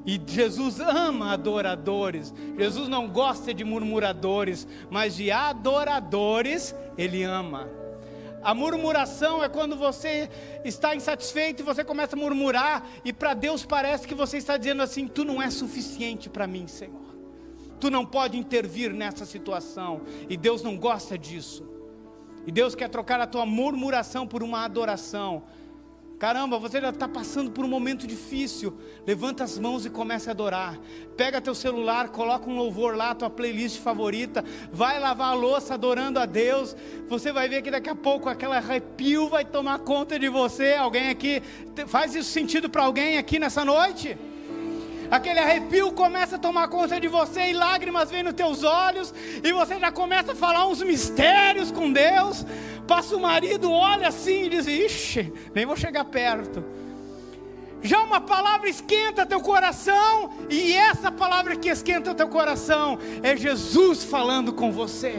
E 0.06 0.18
Jesus 0.26 0.80
ama 0.80 1.32
adoradores. 1.32 2.32
Jesus 2.56 2.88
não 2.88 3.06
gosta 3.06 3.52
de 3.52 3.64
murmuradores, 3.64 4.66
mas 4.88 5.16
de 5.16 5.30
adoradores 5.30 6.74
ele 6.96 7.22
ama. 7.22 7.68
A 8.46 8.54
murmuração 8.54 9.42
é 9.42 9.48
quando 9.48 9.74
você 9.74 10.30
está 10.64 10.94
insatisfeito 10.94 11.64
e 11.64 11.66
você 11.66 11.82
começa 11.82 12.14
a 12.14 12.18
murmurar, 12.18 12.86
e 13.04 13.12
para 13.12 13.34
Deus 13.34 13.66
parece 13.66 14.06
que 14.06 14.14
você 14.14 14.36
está 14.36 14.56
dizendo 14.56 14.84
assim: 14.84 15.08
Tu 15.08 15.24
não 15.24 15.42
é 15.42 15.50
suficiente 15.50 16.30
para 16.30 16.46
mim, 16.46 16.68
Senhor. 16.68 17.16
Tu 17.80 17.90
não 17.90 18.06
pode 18.06 18.38
intervir 18.38 18.94
nessa 18.94 19.26
situação, 19.26 20.02
e 20.28 20.36
Deus 20.36 20.62
não 20.62 20.76
gosta 20.76 21.18
disso. 21.18 21.68
E 22.46 22.52
Deus 22.52 22.76
quer 22.76 22.88
trocar 22.88 23.20
a 23.20 23.26
tua 23.26 23.44
murmuração 23.44 24.28
por 24.28 24.44
uma 24.44 24.64
adoração. 24.64 25.42
Caramba, 26.18 26.58
você 26.58 26.80
já 26.80 26.88
está 26.88 27.06
passando 27.06 27.50
por 27.50 27.62
um 27.62 27.68
momento 27.68 28.06
difícil. 28.06 28.74
Levanta 29.06 29.44
as 29.44 29.58
mãos 29.58 29.84
e 29.84 29.90
comece 29.90 30.30
a 30.30 30.32
adorar. 30.32 30.78
Pega 31.14 31.42
teu 31.42 31.54
celular, 31.54 32.08
coloca 32.08 32.48
um 32.48 32.56
louvor 32.56 32.96
lá, 32.96 33.14
tua 33.14 33.28
playlist 33.28 33.80
favorita. 33.80 34.42
Vai 34.72 34.98
lavar 34.98 35.32
a 35.32 35.34
louça 35.34 35.74
adorando 35.74 36.18
a 36.18 36.24
Deus. 36.24 36.74
Você 37.06 37.32
vai 37.32 37.50
ver 37.50 37.60
que 37.60 37.70
daqui 37.70 37.90
a 37.90 37.94
pouco 37.94 38.30
aquele 38.30 38.54
arrepio 38.54 39.28
vai 39.28 39.44
tomar 39.44 39.80
conta 39.80 40.18
de 40.18 40.28
você. 40.28 40.72
Alguém 40.74 41.10
aqui 41.10 41.42
faz 41.86 42.14
isso 42.14 42.30
sentido 42.30 42.70
para 42.70 42.84
alguém 42.84 43.18
aqui 43.18 43.38
nessa 43.38 43.62
noite? 43.62 44.16
Aquele 45.10 45.38
arrepio 45.38 45.92
começa 45.92 46.36
a 46.36 46.38
tomar 46.38 46.66
conta 46.68 47.00
de 47.00 47.06
você 47.06 47.50
e 47.50 47.52
lágrimas 47.52 48.10
vêm 48.10 48.22
nos 48.22 48.34
teus 48.34 48.64
olhos 48.64 49.14
e 49.42 49.52
você 49.52 49.78
já 49.78 49.92
começa 49.92 50.32
a 50.32 50.34
falar 50.34 50.66
uns 50.66 50.82
mistérios 50.82 51.70
com 51.70 51.92
Deus. 51.92 52.44
Passa 52.86 53.16
o 53.16 53.20
marido, 53.20 53.70
olha 53.70 54.08
assim 54.08 54.44
e 54.44 54.48
diz: 54.48 54.66
Ixi, 54.66 55.32
nem 55.54 55.66
vou 55.66 55.76
chegar 55.76 56.04
perto. 56.04 56.64
Já 57.82 58.00
uma 58.00 58.20
palavra 58.20 58.68
esquenta 58.68 59.26
teu 59.26 59.40
coração, 59.40 60.30
e 60.48 60.72
essa 60.72 61.10
palavra 61.12 61.56
que 61.56 61.68
esquenta 61.68 62.14
teu 62.14 62.28
coração 62.28 62.98
é 63.22 63.36
Jesus 63.36 64.04
falando 64.04 64.52
com 64.52 64.72
você. 64.72 65.14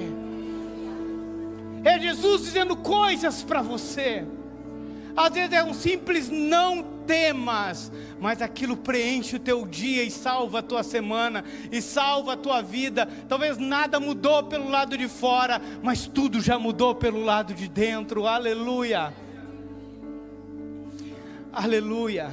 É 1.83 1.99
Jesus 1.99 2.41
dizendo 2.43 2.75
coisas 2.75 3.43
para 3.43 3.61
você. 3.61 4.25
Às 5.15 5.33
vezes 5.33 5.53
é 5.53 5.63
um 5.63 5.73
simples 5.73 6.29
não 6.29 6.96
temas, 7.07 7.91
mas 8.19 8.41
aquilo 8.41 8.77
preenche 8.77 9.37
o 9.37 9.39
teu 9.39 9.65
dia 9.65 10.03
e 10.03 10.11
salva 10.11 10.59
a 10.59 10.61
tua 10.61 10.83
semana 10.83 11.43
e 11.71 11.81
salva 11.81 12.33
a 12.33 12.37
tua 12.37 12.61
vida. 12.61 13.07
Talvez 13.27 13.57
nada 13.57 13.99
mudou 13.99 14.43
pelo 14.43 14.69
lado 14.69 14.97
de 14.97 15.07
fora, 15.07 15.59
mas 15.81 16.05
tudo 16.05 16.41
já 16.41 16.59
mudou 16.59 16.93
pelo 16.93 17.23
lado 17.23 17.53
de 17.53 17.67
dentro. 17.67 18.27
Aleluia. 18.27 19.13
Aleluia. 21.51 22.31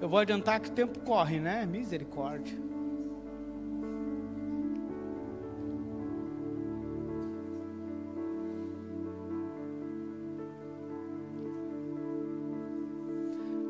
Eu 0.00 0.08
vou 0.08 0.20
adiantar 0.20 0.60
que 0.60 0.68
o 0.68 0.72
tempo 0.72 1.00
corre, 1.00 1.40
né? 1.40 1.66
Misericórdia. 1.66 2.56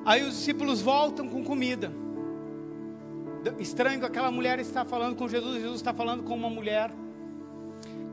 Aí 0.08 0.22
os 0.22 0.36
discípulos 0.36 0.80
voltam 0.80 1.28
com 1.28 1.44
comida. 1.44 1.92
Estranho 3.58 4.00
que 4.00 4.06
aquela 4.06 4.30
mulher 4.30 4.58
está 4.58 4.82
falando 4.82 5.14
com 5.14 5.28
Jesus, 5.28 5.56
Jesus 5.56 5.76
está 5.76 5.92
falando 5.92 6.22
com 6.22 6.34
uma 6.34 6.48
mulher. 6.48 6.90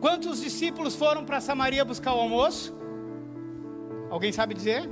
Quantos 0.02 0.42
discípulos 0.42 0.94
foram 0.94 1.24
para 1.24 1.40
Samaria 1.40 1.86
buscar 1.86 2.14
o 2.14 2.20
almoço? 2.20 2.76
Alguém 4.10 4.34
sabe 4.34 4.54
dizer? 4.54 4.90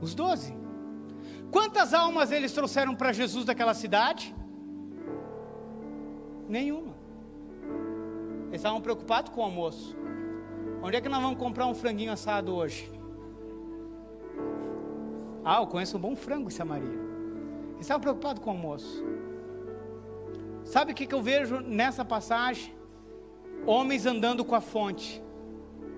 Os 0.00 0.14
doze. 0.14 0.56
Quantas 1.50 1.92
almas 1.92 2.32
eles 2.32 2.52
trouxeram 2.52 2.94
para 2.94 3.12
Jesus 3.12 3.44
daquela 3.44 3.74
cidade? 3.74 4.34
Nenhuma. 6.48 6.94
Eles 8.46 8.54
estavam 8.54 8.80
preocupados 8.80 9.30
com 9.30 9.42
o 9.42 9.44
almoço. 9.44 9.94
Onde 10.82 10.96
é 10.96 11.00
que 11.02 11.10
nós 11.10 11.20
vamos 11.20 11.38
comprar 11.38 11.66
um 11.66 11.74
franguinho 11.74 12.10
assado 12.10 12.54
hoje? 12.54 12.90
Ah, 15.44 15.60
eu 15.60 15.66
conheço 15.66 15.98
um 15.98 16.00
bom 16.00 16.16
frango 16.16 16.48
em 16.48 16.50
Samaria. 16.52 16.88
Eles 17.74 17.82
estavam 17.82 18.00
preocupados 18.00 18.42
com 18.42 18.50
o 18.50 18.52
almoço. 18.52 19.04
Sabe 20.64 20.92
o 20.92 20.94
que, 20.94 21.06
que 21.06 21.14
eu 21.14 21.20
vejo 21.20 21.60
nessa 21.60 22.04
passagem? 22.04 22.74
Homens 23.66 24.06
andando 24.06 24.44
com 24.44 24.54
a 24.54 24.60
fonte 24.60 25.22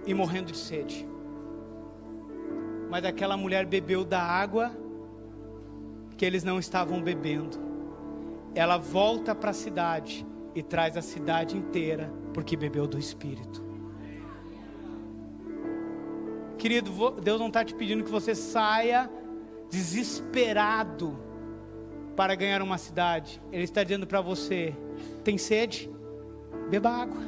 e 0.05 0.13
morrendo 0.13 0.51
de 0.51 0.59
sede. 0.59 1.07
Mas 2.91 3.05
aquela 3.05 3.37
mulher 3.37 3.65
bebeu 3.67 4.05
da 4.05 4.21
água 4.21 4.73
que 6.17 6.25
eles 6.25 6.43
não 6.43 6.59
estavam 6.59 7.01
bebendo. 7.01 7.59
Ela 8.55 8.79
volta 8.79 9.35
para 9.35 9.51
a 9.51 9.55
cidade 9.55 10.27
e 10.55 10.63
traz 10.63 10.97
a 10.97 11.03
cidade 11.03 11.57
inteira 11.57 12.13
porque 12.33 12.57
bebeu 12.57 12.87
do 12.87 12.99
Espírito. 12.99 13.65
Querido, 16.59 16.91
Deus 17.21 17.39
não 17.39 17.49
está 17.49 17.65
te 17.65 17.75
pedindo 17.75 18.03
que 18.03 18.11
você 18.11 18.35
saia 18.35 19.11
desesperado 19.71 21.19
para 22.17 22.35
ganhar 22.35 22.63
uma 22.63 22.79
cidade, 22.79 23.41
Ele 23.53 23.65
está 23.65 23.83
dizendo 23.85 24.07
para 24.07 24.21
você: 24.21 24.75
tem 25.23 25.37
sede? 25.37 25.91
Beba 26.71 26.91
água. 26.91 27.23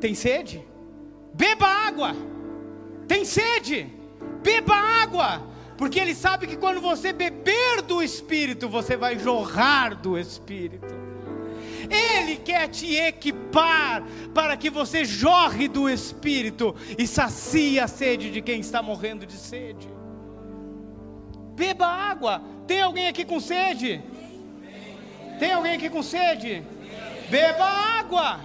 Tem 0.00 0.14
sede? 0.14 0.64
Beba 1.34 1.66
água. 1.66 2.16
Tem 3.06 3.24
sede? 3.24 3.92
Beba 4.42 4.74
água. 4.74 5.46
Porque 5.76 6.00
Ele 6.00 6.14
sabe 6.14 6.46
que 6.46 6.56
quando 6.56 6.80
você 6.80 7.12
beber 7.12 7.82
do 7.82 8.02
Espírito, 8.02 8.68
você 8.68 8.96
vai 8.96 9.18
jorrar 9.18 9.94
do 9.94 10.18
Espírito. 10.18 10.96
Ele 11.90 12.36
quer 12.36 12.68
te 12.68 12.94
equipar 12.96 14.04
para 14.34 14.56
que 14.56 14.68
você 14.68 15.04
jorre 15.04 15.68
do 15.68 15.88
Espírito 15.88 16.74
e 16.98 17.06
sacie 17.06 17.78
a 17.78 17.86
sede 17.86 18.30
de 18.30 18.42
quem 18.42 18.60
está 18.60 18.82
morrendo 18.82 19.24
de 19.24 19.36
sede. 19.36 19.97
Beba 21.58 21.86
água. 21.86 22.40
Tem 22.68 22.80
alguém 22.80 23.08
aqui 23.08 23.24
com 23.24 23.40
sede? 23.40 24.00
Tem 25.40 25.52
alguém 25.52 25.74
aqui 25.74 25.90
com 25.90 26.02
sede? 26.02 26.62
Beba 27.28 27.64
água. 27.64 28.40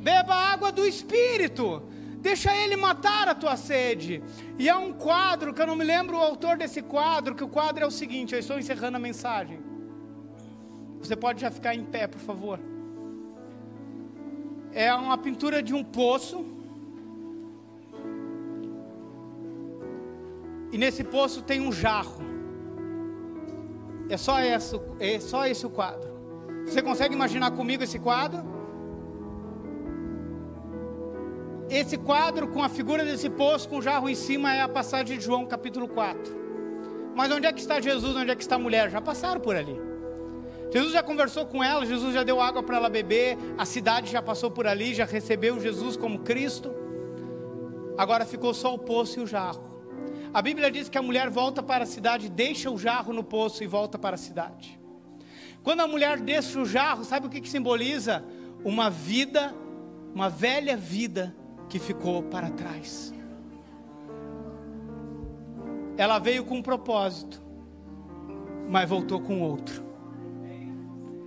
Beba 0.00 0.34
água 0.34 0.72
do 0.72 0.84
Espírito. 0.84 1.82
Deixa 2.18 2.54
ele 2.54 2.76
matar 2.76 3.28
a 3.28 3.34
tua 3.34 3.56
sede. 3.56 4.22
E 4.58 4.68
há 4.68 4.76
um 4.78 4.92
quadro 4.92 5.54
que 5.54 5.62
eu 5.62 5.66
não 5.66 5.76
me 5.76 5.84
lembro 5.84 6.16
o 6.16 6.20
autor 6.20 6.56
desse 6.58 6.82
quadro, 6.82 7.34
que 7.34 7.44
o 7.44 7.48
quadro 7.48 7.84
é 7.84 7.86
o 7.86 7.90
seguinte, 7.90 8.34
eu 8.34 8.40
estou 8.40 8.58
encerrando 8.58 8.96
a 8.96 9.00
mensagem. 9.00 9.60
Você 10.98 11.14
pode 11.16 11.40
já 11.40 11.50
ficar 11.50 11.74
em 11.74 11.84
pé, 11.84 12.06
por 12.06 12.20
favor. 12.20 12.58
É 14.72 14.92
uma 14.92 15.16
pintura 15.16 15.62
de 15.62 15.72
um 15.72 15.82
poço. 15.82 16.44
E 20.72 20.76
nesse 20.76 21.02
poço 21.02 21.42
tem 21.42 21.60
um 21.60 21.72
jarro. 21.72 22.39
É 24.10 24.16
só, 24.16 24.40
esse, 24.40 24.80
é 24.98 25.20
só 25.20 25.46
esse 25.46 25.64
o 25.64 25.70
quadro. 25.70 26.10
Você 26.66 26.82
consegue 26.82 27.14
imaginar 27.14 27.52
comigo 27.52 27.84
esse 27.84 27.96
quadro? 27.96 28.42
Esse 31.70 31.96
quadro 31.96 32.48
com 32.48 32.60
a 32.60 32.68
figura 32.68 33.04
desse 33.04 33.30
poço 33.30 33.68
com 33.68 33.78
o 33.78 33.82
jarro 33.82 34.08
em 34.08 34.16
cima 34.16 34.52
é 34.52 34.62
a 34.62 34.68
passagem 34.68 35.16
de 35.16 35.24
João 35.24 35.46
capítulo 35.46 35.86
4. 35.86 36.40
Mas 37.14 37.30
onde 37.30 37.46
é 37.46 37.52
que 37.52 37.60
está 37.60 37.80
Jesus? 37.80 38.16
Onde 38.16 38.32
é 38.32 38.34
que 38.34 38.42
está 38.42 38.56
a 38.56 38.58
mulher? 38.58 38.90
Já 38.90 39.00
passaram 39.00 39.40
por 39.40 39.54
ali. 39.54 39.80
Jesus 40.72 40.92
já 40.92 41.04
conversou 41.04 41.46
com 41.46 41.62
ela, 41.62 41.86
Jesus 41.86 42.12
já 42.12 42.24
deu 42.24 42.40
água 42.40 42.64
para 42.64 42.76
ela 42.76 42.88
beber, 42.88 43.38
a 43.56 43.64
cidade 43.64 44.10
já 44.10 44.20
passou 44.20 44.50
por 44.50 44.66
ali, 44.66 44.92
já 44.92 45.04
recebeu 45.04 45.60
Jesus 45.60 45.96
como 45.96 46.18
Cristo. 46.20 46.72
Agora 47.96 48.26
ficou 48.26 48.52
só 48.52 48.74
o 48.74 48.78
poço 48.78 49.20
e 49.20 49.22
o 49.22 49.26
jarro. 49.26 49.69
A 50.32 50.40
Bíblia 50.40 50.70
diz 50.70 50.88
que 50.88 50.96
a 50.96 51.02
mulher 51.02 51.28
volta 51.28 51.62
para 51.62 51.82
a 51.84 51.86
cidade, 51.86 52.28
deixa 52.28 52.70
o 52.70 52.78
jarro 52.78 53.12
no 53.12 53.24
poço 53.24 53.64
e 53.64 53.66
volta 53.66 53.98
para 53.98 54.14
a 54.14 54.18
cidade. 54.18 54.78
Quando 55.62 55.80
a 55.80 55.88
mulher 55.88 56.20
deixa 56.20 56.58
o 56.58 56.64
jarro, 56.64 57.04
sabe 57.04 57.26
o 57.26 57.30
que, 57.30 57.40
que 57.40 57.48
simboliza? 57.48 58.24
Uma 58.64 58.88
vida, 58.88 59.54
uma 60.14 60.28
velha 60.28 60.76
vida 60.76 61.34
que 61.68 61.78
ficou 61.78 62.22
para 62.22 62.48
trás. 62.50 63.12
Ela 65.96 66.18
veio 66.18 66.44
com 66.44 66.56
um 66.56 66.62
propósito, 66.62 67.42
mas 68.68 68.88
voltou 68.88 69.20
com 69.20 69.42
outro. 69.42 69.84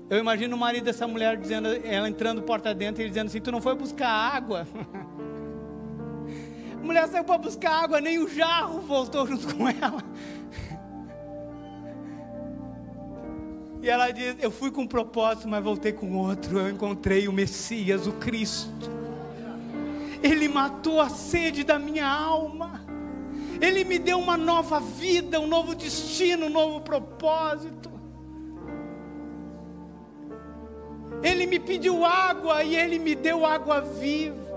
Eu 0.09 0.17
imagino 0.17 0.55
o 0.55 0.59
marido 0.59 0.85
dessa 0.85 1.07
mulher 1.07 1.37
dizendo, 1.37 1.67
ela 1.67 2.07
entrando 2.07 2.41
porta 2.41 2.73
dentro 2.73 3.03
e 3.03 3.07
dizendo 3.07 3.27
assim: 3.27 3.41
Tu 3.41 3.51
não 3.51 3.61
foi 3.61 3.75
buscar 3.75 4.09
água? 4.09 4.67
A 6.83 6.85
mulher 6.85 7.07
saiu 7.07 7.23
para 7.23 7.37
buscar 7.37 7.85
água, 7.85 8.01
nem 8.01 8.19
o 8.19 8.27
jarro 8.27 8.81
voltou 8.81 9.25
junto 9.25 9.55
com 9.55 9.69
ela. 9.69 10.03
E 13.81 13.89
ela 13.89 14.11
diz: 14.11 14.35
Eu 14.41 14.51
fui 14.51 14.69
com 14.69 14.81
um 14.81 14.87
propósito, 14.87 15.47
mas 15.47 15.63
voltei 15.63 15.93
com 15.93 16.13
outro. 16.17 16.59
Eu 16.59 16.69
encontrei 16.69 17.29
o 17.29 17.31
Messias, 17.31 18.05
o 18.05 18.11
Cristo. 18.11 18.91
Ele 20.21 20.49
matou 20.49 20.99
a 20.99 21.07
sede 21.07 21.63
da 21.63 21.79
minha 21.79 22.05
alma. 22.05 22.81
Ele 23.61 23.85
me 23.85 23.97
deu 23.97 24.19
uma 24.19 24.35
nova 24.35 24.81
vida, 24.81 25.39
um 25.39 25.47
novo 25.47 25.73
destino, 25.73 26.47
um 26.47 26.49
novo 26.49 26.81
propósito. 26.81 27.89
Ele 31.21 31.45
me 31.45 31.59
pediu 31.59 32.03
água 32.03 32.61
e 32.61 32.75
ele 32.75 32.99
me 32.99 33.15
deu 33.15 33.45
água 33.45 33.79
viva. 33.79 34.52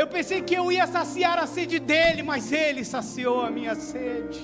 Eu 0.00 0.06
pensei 0.06 0.40
que 0.40 0.54
eu 0.54 0.72
ia 0.72 0.86
saciar 0.86 1.38
a 1.38 1.46
sede 1.46 1.78
dele, 1.78 2.22
mas 2.22 2.52
ele 2.52 2.86
saciou 2.86 3.42
a 3.42 3.50
minha 3.50 3.74
sede. 3.74 4.40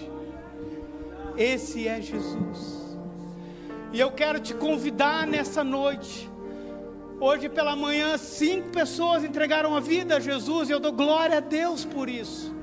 Esse 1.34 1.88
é 1.88 1.98
Jesus. 1.98 2.98
E 3.90 3.98
eu 3.98 4.12
quero 4.12 4.38
te 4.38 4.52
convidar 4.52 5.26
nessa 5.26 5.64
noite. 5.64 6.30
Hoje 7.18 7.48
pela 7.48 7.74
manhã, 7.74 8.18
cinco 8.18 8.68
pessoas 8.68 9.24
entregaram 9.24 9.74
a 9.74 9.80
vida 9.80 10.16
a 10.16 10.20
Jesus, 10.20 10.68
e 10.68 10.72
eu 10.72 10.78
dou 10.78 10.92
glória 10.92 11.38
a 11.38 11.40
Deus 11.40 11.86
por 11.86 12.06
isso. 12.06 12.54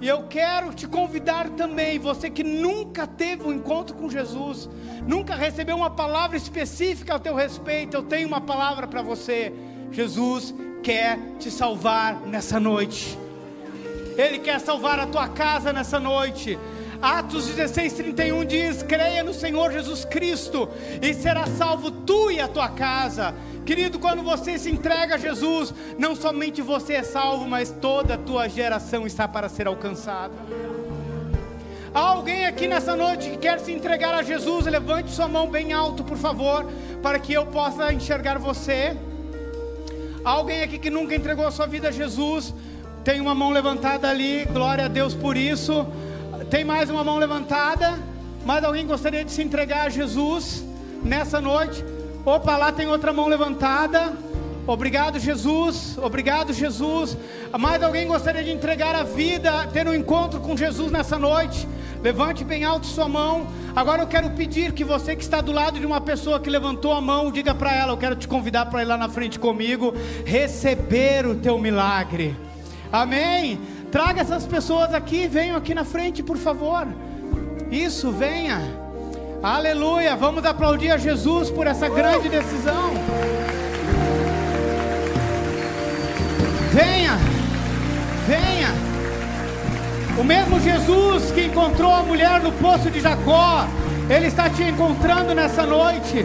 E 0.00 0.06
eu 0.06 0.22
quero 0.28 0.72
te 0.72 0.86
convidar 0.86 1.50
também, 1.50 1.98
você 1.98 2.30
que 2.30 2.44
nunca 2.44 3.04
teve 3.04 3.42
um 3.42 3.52
encontro 3.52 3.96
com 3.96 4.08
Jesus, 4.08 4.70
nunca 5.08 5.34
recebeu 5.34 5.76
uma 5.76 5.90
palavra 5.90 6.36
específica 6.36 7.14
ao 7.14 7.18
teu 7.18 7.34
respeito, 7.34 7.96
eu 7.96 8.02
tenho 8.04 8.28
uma 8.28 8.40
palavra 8.40 8.86
para 8.86 9.02
você. 9.02 9.52
Jesus 9.90 10.54
quer 10.82 11.18
te 11.38 11.50
salvar 11.50 12.20
nessa 12.26 12.58
noite. 12.58 13.18
Ele 14.16 14.38
quer 14.38 14.60
salvar 14.60 14.98
a 14.98 15.06
tua 15.06 15.28
casa 15.28 15.72
nessa 15.72 15.98
noite. 15.98 16.58
Atos 17.00 17.46
16, 17.46 17.92
31 17.94 18.44
diz: 18.44 18.82
creia 18.82 19.24
no 19.24 19.32
Senhor 19.32 19.72
Jesus 19.72 20.04
Cristo 20.04 20.68
e 21.00 21.14
será 21.14 21.46
salvo 21.46 21.90
tu 21.90 22.30
e 22.30 22.40
a 22.40 22.48
tua 22.48 22.68
casa. 22.68 23.34
Querido, 23.64 23.98
quando 23.98 24.22
você 24.22 24.58
se 24.58 24.70
entrega 24.70 25.14
a 25.14 25.18
Jesus, 25.18 25.72
não 25.98 26.16
somente 26.16 26.60
você 26.60 26.94
é 26.94 27.02
salvo, 27.02 27.46
mas 27.46 27.70
toda 27.70 28.14
a 28.14 28.18
tua 28.18 28.48
geração 28.48 29.06
está 29.06 29.28
para 29.28 29.48
ser 29.48 29.68
alcançada. 29.68 30.34
Há 31.94 32.00
alguém 32.00 32.46
aqui 32.46 32.66
nessa 32.66 32.96
noite 32.96 33.30
que 33.30 33.36
quer 33.36 33.60
se 33.60 33.70
entregar 33.70 34.14
a 34.14 34.22
Jesus? 34.22 34.66
Levante 34.66 35.10
sua 35.12 35.28
mão 35.28 35.48
bem 35.48 35.72
alto, 35.72 36.02
por 36.02 36.16
favor, 36.16 36.66
para 37.02 37.18
que 37.18 37.32
eu 37.32 37.46
possa 37.46 37.92
enxergar 37.92 38.38
você. 38.38 38.96
Alguém 40.24 40.62
aqui 40.62 40.78
que 40.78 40.88
nunca 40.88 41.16
entregou 41.16 41.44
a 41.44 41.50
sua 41.50 41.66
vida 41.66 41.88
a 41.88 41.90
Jesus? 41.90 42.54
Tem 43.02 43.20
uma 43.20 43.34
mão 43.34 43.50
levantada 43.50 44.08
ali, 44.08 44.44
glória 44.44 44.84
a 44.84 44.88
Deus 44.88 45.14
por 45.14 45.36
isso. 45.36 45.84
Tem 46.48 46.64
mais 46.64 46.88
uma 46.88 47.02
mão 47.02 47.18
levantada? 47.18 47.98
Mais 48.46 48.62
alguém 48.62 48.86
gostaria 48.86 49.24
de 49.24 49.32
se 49.32 49.42
entregar 49.42 49.86
a 49.86 49.88
Jesus 49.88 50.64
nessa 51.02 51.40
noite? 51.40 51.84
Opa, 52.24 52.56
lá 52.56 52.70
tem 52.70 52.86
outra 52.86 53.12
mão 53.12 53.26
levantada. 53.26 54.12
Obrigado, 54.66 55.18
Jesus. 55.18 55.98
Obrigado, 55.98 56.52
Jesus. 56.52 57.16
Mais 57.58 57.82
alguém 57.82 58.06
gostaria 58.06 58.44
de 58.44 58.50
entregar 58.52 58.94
a 58.94 59.02
vida, 59.02 59.66
ter 59.72 59.86
um 59.88 59.94
encontro 59.94 60.40
com 60.40 60.56
Jesus 60.56 60.92
nessa 60.92 61.18
noite? 61.18 61.66
Levante 62.02 62.44
bem 62.44 62.64
alto 62.64 62.86
sua 62.86 63.08
mão. 63.08 63.46
Agora 63.74 64.02
eu 64.02 64.06
quero 64.06 64.30
pedir 64.30 64.72
que 64.72 64.84
você 64.84 65.16
que 65.16 65.22
está 65.22 65.40
do 65.40 65.52
lado 65.52 65.80
de 65.80 65.86
uma 65.86 66.00
pessoa 66.00 66.38
que 66.38 66.50
levantou 66.50 66.92
a 66.92 67.00
mão, 67.00 67.30
diga 67.30 67.54
para 67.54 67.74
ela: 67.74 67.92
Eu 67.92 67.96
quero 67.96 68.14
te 68.16 68.28
convidar 68.28 68.66
para 68.66 68.82
ir 68.82 68.86
lá 68.86 68.96
na 68.96 69.08
frente 69.08 69.38
comigo, 69.38 69.94
receber 70.24 71.26
o 71.26 71.34
teu 71.34 71.58
milagre. 71.58 72.36
Amém? 72.92 73.58
Traga 73.90 74.20
essas 74.20 74.46
pessoas 74.46 74.94
aqui, 74.94 75.26
venham 75.26 75.56
aqui 75.56 75.74
na 75.74 75.84
frente, 75.84 76.22
por 76.22 76.36
favor. 76.36 76.86
Isso, 77.70 78.10
venha. 78.10 78.60
Aleluia! 79.42 80.14
Vamos 80.14 80.44
aplaudir 80.44 80.90
a 80.90 80.96
Jesus 80.96 81.50
por 81.50 81.66
essa 81.66 81.88
grande 81.88 82.28
decisão. 82.28 82.92
Venha, 86.72 87.18
venha. 88.26 88.68
O 90.18 90.24
mesmo 90.24 90.58
Jesus 90.58 91.30
que 91.30 91.44
encontrou 91.44 91.92
a 91.92 92.02
mulher 92.02 92.40
no 92.40 92.50
poço 92.52 92.90
de 92.90 93.00
Jacó, 93.00 93.66
Ele 94.08 94.26
está 94.26 94.48
te 94.48 94.62
encontrando 94.62 95.34
nessa 95.34 95.64
noite. 95.64 96.24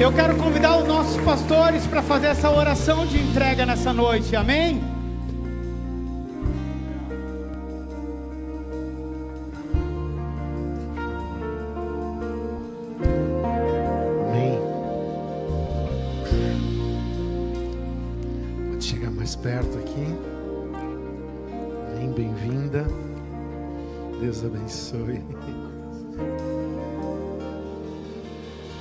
Eu 0.00 0.10
quero 0.12 0.36
convidar 0.36 0.78
os 0.78 0.86
nossos 0.86 1.20
pastores 1.22 1.86
para 1.86 2.02
fazer 2.02 2.28
essa 2.28 2.50
oração 2.50 3.06
de 3.06 3.18
entrega 3.18 3.66
nessa 3.66 3.92
noite, 3.92 4.34
amém? 4.34 4.91
Perto 19.42 19.76
aqui. 19.78 20.06
Bem, 21.96 22.12
bem-vinda. 22.12 22.86
Deus 24.20 24.44
abençoe. 24.44 25.20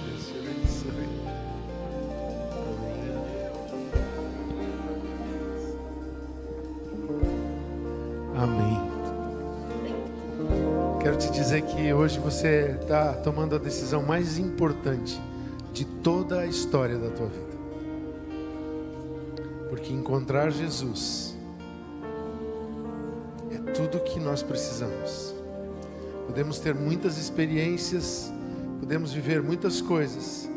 Deus 0.06 0.28
te 0.28 0.38
abençoe. 0.38 0.92
Amém. 8.38 8.78
Amém. 8.78 8.92
Quero 11.02 11.18
te 11.18 11.32
dizer 11.32 11.64
que 11.64 11.92
hoje 11.92 12.20
você 12.20 12.78
está 12.80 13.14
tomando 13.14 13.56
a 13.56 13.60
decisão 13.60 14.04
mais 14.04 14.38
importante 14.38 15.20
de 15.74 15.86
toda 15.86 16.42
a 16.42 16.46
história 16.46 17.00
da 17.00 17.10
tua 17.10 17.26
vida 17.26 17.51
que 19.80 19.94
encontrar 19.94 20.52
Jesus 20.52 21.36
é 23.52 23.72
tudo 23.72 23.98
o 23.98 24.02
que 24.02 24.20
nós 24.20 24.44
precisamos. 24.44 25.34
Podemos 26.28 26.60
ter 26.60 26.74
muitas 26.74 27.18
experiências, 27.18 28.32
podemos 28.80 29.14
viver 29.14 29.42
muitas 29.42 29.82
coisas, 29.82 30.50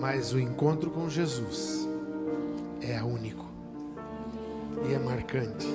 mas 0.00 0.32
o 0.32 0.38
encontro 0.38 0.90
com 0.90 1.08
Jesus 1.08 1.88
é 2.80 3.02
único 3.02 3.44
e 4.88 4.94
é 4.94 4.98
marcante. 4.98 5.66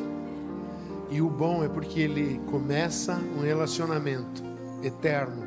E 1.09 1.21
o 1.21 1.29
bom 1.29 1.63
é 1.63 1.69
porque 1.69 1.99
ele 1.99 2.41
começa 2.49 3.19
um 3.37 3.41
relacionamento 3.41 4.43
eterno 4.81 5.43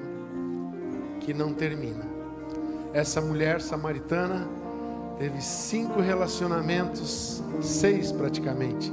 que 1.20 1.34
não 1.34 1.52
termina. 1.52 2.04
Essa 2.92 3.20
mulher 3.20 3.60
samaritana 3.60 4.48
teve 5.18 5.40
cinco 5.40 6.00
relacionamentos, 6.00 7.42
seis 7.60 8.12
praticamente, 8.12 8.92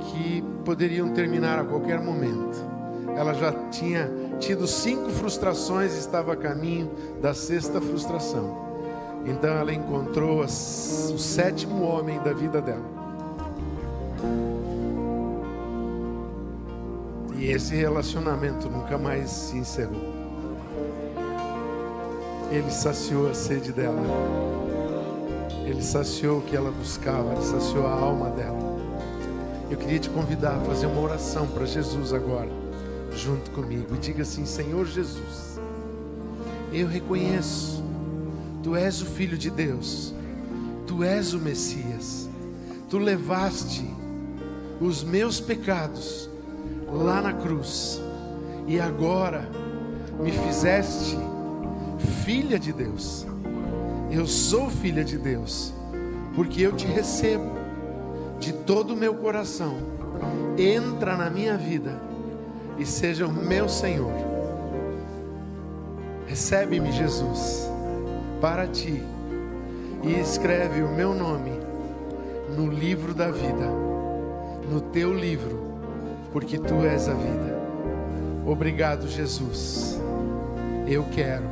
que 0.00 0.42
poderiam 0.64 1.10
terminar 1.10 1.58
a 1.58 1.64
qualquer 1.64 2.00
momento. 2.00 2.58
Ela 3.16 3.34
já 3.34 3.52
tinha 3.70 4.10
tido 4.38 4.66
cinco 4.66 5.10
frustrações 5.10 5.94
e 5.94 5.98
estava 5.98 6.32
a 6.32 6.36
caminho 6.36 6.90
da 7.20 7.34
sexta 7.34 7.80
frustração. 7.80 8.70
Então 9.26 9.50
ela 9.50 9.72
encontrou 9.72 10.40
o 10.40 10.48
sétimo 10.48 11.82
homem 11.82 12.18
da 12.20 12.32
vida 12.32 12.60
dela. 12.60 13.00
E 17.36 17.50
esse 17.50 17.74
relacionamento 17.74 18.68
nunca 18.68 18.98
mais 18.98 19.30
se 19.30 19.56
encerrou. 19.56 20.20
Ele 22.50 22.70
saciou 22.70 23.30
a 23.30 23.34
sede 23.34 23.72
dela. 23.72 24.02
Ele 25.66 25.82
saciou 25.82 26.38
o 26.38 26.42
que 26.42 26.56
ela 26.56 26.70
buscava, 26.70 27.32
ele 27.32 27.44
saciou 27.44 27.86
a 27.86 27.92
alma 27.92 28.30
dela. 28.30 28.58
Eu 29.70 29.76
queria 29.76 29.98
te 29.98 30.10
convidar 30.10 30.56
a 30.56 30.60
fazer 30.60 30.86
uma 30.86 31.00
oração 31.00 31.46
para 31.46 31.64
Jesus 31.64 32.12
agora, 32.12 32.48
junto 33.14 33.50
comigo. 33.52 33.94
E 33.94 33.98
diga 33.98 34.22
assim: 34.22 34.44
Senhor 34.44 34.84
Jesus, 34.86 35.60
eu 36.72 36.88
reconheço, 36.88 37.82
Tu 38.62 38.74
és 38.74 39.00
o 39.00 39.06
Filho 39.06 39.38
de 39.38 39.48
Deus, 39.50 40.12
Tu 40.86 41.04
és 41.04 41.34
o 41.34 41.38
Messias, 41.38 42.28
Tu 42.88 42.98
levaste 42.98 43.88
os 44.80 45.04
meus 45.04 45.40
pecados 45.40 46.28
lá 46.92 47.22
na 47.22 47.32
cruz, 47.32 48.00
e 48.66 48.80
agora 48.80 49.48
me 50.18 50.32
fizeste 50.32 51.16
filha 52.24 52.58
de 52.58 52.72
Deus. 52.72 53.26
Eu 54.10 54.26
sou 54.26 54.68
filha 54.68 55.04
de 55.04 55.16
Deus, 55.16 55.72
porque 56.34 56.60
eu 56.62 56.72
te 56.72 56.84
recebo 56.84 57.52
de 58.40 58.52
todo 58.52 58.94
o 58.94 58.96
meu 58.96 59.14
coração. 59.14 59.76
Entra 60.58 61.16
na 61.16 61.30
minha 61.30 61.56
vida 61.56 62.00
e 62.76 62.84
seja 62.84 63.26
o 63.26 63.32
meu 63.32 63.68
Senhor. 63.68 64.12
Recebe-me, 66.26 66.90
Jesus, 66.90 67.70
para 68.40 68.66
ti 68.66 69.00
e 70.02 70.18
escreve 70.18 70.82
o 70.82 70.88
meu 70.88 71.14
nome 71.14 71.52
no 72.56 72.66
livro 72.66 73.14
da 73.14 73.30
vida, 73.30 73.66
no 74.68 74.80
teu 74.80 75.14
livro, 75.14 75.60
porque 76.32 76.58
tu 76.58 76.74
és 76.84 77.08
a 77.08 77.14
vida. 77.14 77.60
Obrigado, 78.44 79.06
Jesus. 79.06 80.00
Eu 80.88 81.04
quero 81.12 81.48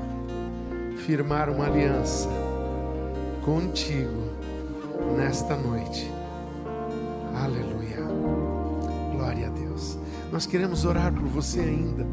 firmar 0.97 1.49
uma 1.49 1.67
aliança 1.67 2.47
contigo 3.45 4.32
nesta 5.16 5.57
noite. 5.57 6.11
Aleluia. 7.34 7.99
Glória 9.12 9.47
a 9.49 9.51
Deus. 9.51 9.99
Nós 10.32 10.47
queremos 10.47 10.84
orar 10.84 11.12
por 11.12 11.24
você 11.24 11.61
ainda 11.61 12.07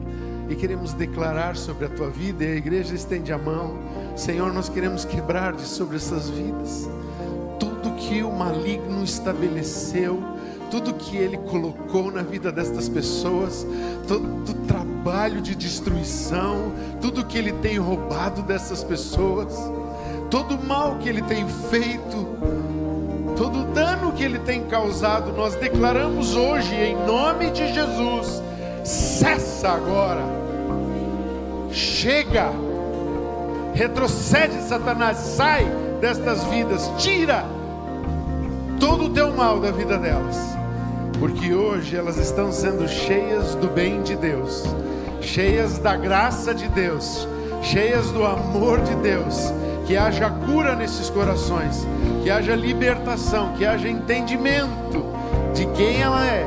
e 0.49 0.55
queremos 0.55 0.93
declarar 0.93 1.55
sobre 1.55 1.85
a 1.85 1.89
tua 1.89 2.09
vida, 2.09 2.43
e 2.43 2.53
a 2.53 2.55
igreja 2.55 2.93
estende 2.93 3.31
a 3.33 3.37
mão. 3.37 3.79
Senhor, 4.15 4.53
nós 4.53 4.69
queremos 4.69 5.03
quebrar 5.05 5.53
de 5.53 5.63
sobre 5.63 5.97
essas 5.97 6.29
vidas 6.29 6.87
tudo 7.59 7.95
que 7.95 8.23
o 8.23 8.31
maligno 8.31 9.03
estabeleceu, 9.03 10.21
tudo 10.71 10.93
que 10.93 11.15
ele 11.15 11.37
colocou 11.37 12.11
na 12.11 12.21
vida 12.21 12.51
destas 12.51 12.89
pessoas, 12.89 13.65
todo 14.07 14.53
trabalho 14.65 15.41
de 15.41 15.55
destruição, 15.55 16.71
tudo 16.99 17.25
que 17.25 17.37
ele 17.37 17.53
tem 17.53 17.77
roubado 17.77 18.41
dessas 18.41 18.83
pessoas, 18.83 19.53
todo 20.29 20.57
mal 20.57 20.97
que 20.97 21.09
ele 21.09 21.21
tem 21.21 21.47
feito, 21.47 22.27
todo 23.35 23.65
dano 23.73 24.11
que 24.11 24.23
ele 24.23 24.39
tem 24.39 24.63
causado, 24.63 25.31
nós 25.33 25.55
declaramos 25.55 26.35
hoje 26.35 26.73
em 26.73 26.95
nome 27.05 27.51
de 27.51 27.73
Jesus. 27.73 28.41
Cessa 28.83 29.69
agora, 29.69 30.21
chega, 31.71 32.51
retrocede, 33.73 34.61
Satanás, 34.61 35.17
sai 35.17 35.65
destas 35.99 36.43
vidas, 36.45 36.89
tira 36.97 37.45
todo 38.79 39.05
o 39.05 39.09
teu 39.09 39.31
mal 39.33 39.59
da 39.59 39.71
vida 39.71 39.97
delas, 39.97 40.37
porque 41.19 41.53
hoje 41.53 41.95
elas 41.95 42.17
estão 42.17 42.51
sendo 42.51 42.87
cheias 42.87 43.55
do 43.55 43.67
bem 43.67 44.01
de 44.03 44.15
Deus, 44.15 44.63
cheias 45.21 45.79
da 45.79 45.95
graça 45.95 46.53
de 46.53 46.67
Deus, 46.69 47.27
cheias 47.61 48.11
do 48.11 48.25
amor 48.25 48.81
de 48.81 48.95
Deus. 48.95 49.51
Que 49.85 49.95
haja 49.95 50.29
cura 50.29 50.75
nesses 50.75 51.09
corações, 51.09 51.87
que 52.23 52.29
haja 52.29 52.55
libertação, 52.55 53.53
que 53.53 53.65
haja 53.65 53.87
entendimento 53.87 55.05
de 55.53 55.65
quem 55.67 56.01
ela 56.01 56.25
é, 56.25 56.45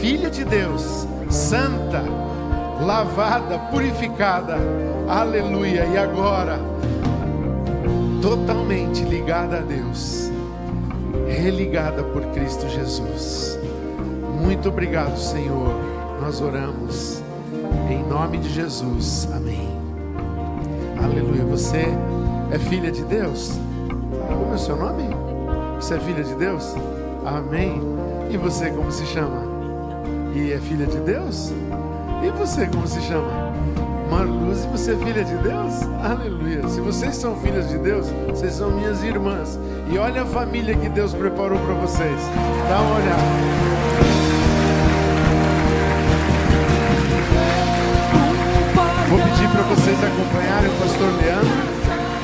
filha 0.00 0.30
de 0.30 0.44
Deus, 0.44 1.06
santa, 1.30 2.02
lavada, 2.80 3.58
purificada. 3.70 4.58
Aleluia. 5.08 5.86
E 5.86 5.96
agora, 5.96 6.58
totalmente 8.20 9.02
ligada 9.02 9.58
a 9.58 9.60
Deus, 9.60 10.30
religada 11.26 12.02
por 12.02 12.22
Cristo 12.26 12.68
Jesus. 12.68 13.58
Muito 14.40 14.68
obrigado, 14.68 15.16
Senhor. 15.16 15.74
Nós 16.20 16.40
oramos 16.40 17.22
em 17.90 18.02
nome 18.04 18.38
de 18.38 18.48
Jesus. 18.48 19.28
Amém. 19.32 19.68
Aleluia. 21.02 21.44
Você 21.44 21.86
é 22.52 22.58
filha 22.58 22.92
de 22.92 23.02
Deus? 23.04 23.58
Como 24.28 24.52
é 24.52 24.54
o 24.54 24.58
seu 24.58 24.76
nome? 24.76 25.08
Você 25.76 25.94
é 25.94 26.00
filha 26.00 26.22
de 26.22 26.34
Deus? 26.34 26.74
Amém. 27.24 27.80
E 28.30 28.36
você 28.36 28.70
como 28.70 28.92
se 28.92 29.04
chama? 29.06 29.52
e 30.34 30.52
é 30.52 30.58
filha 30.58 30.86
de 30.86 30.98
Deus? 30.98 31.52
E 32.22 32.30
você, 32.30 32.66
como 32.66 32.86
se 32.86 33.00
chama? 33.02 33.52
Marluz, 34.10 34.64
você 34.66 34.92
é 34.92 34.96
filha 34.96 35.24
de 35.24 35.34
Deus? 35.36 35.82
Aleluia. 36.02 36.66
Se 36.68 36.80
vocês 36.80 37.16
são 37.16 37.36
filhas 37.36 37.68
de 37.68 37.78
Deus, 37.78 38.06
vocês 38.28 38.52
são 38.52 38.70
minhas 38.70 39.02
irmãs. 39.02 39.58
E 39.90 39.98
olha 39.98 40.22
a 40.22 40.26
família 40.26 40.76
que 40.76 40.88
Deus 40.88 41.14
preparou 41.14 41.58
para 41.58 41.74
vocês. 41.74 42.20
Dá 42.68 42.80
uma 42.80 42.96
olhada. 42.96 43.22
Vou 49.08 49.18
pedir 49.18 49.48
para 49.48 49.62
vocês 49.62 49.98
acompanharem 50.04 50.70
o 50.70 50.78
pastor 50.78 51.08
Leandro. 51.20 51.81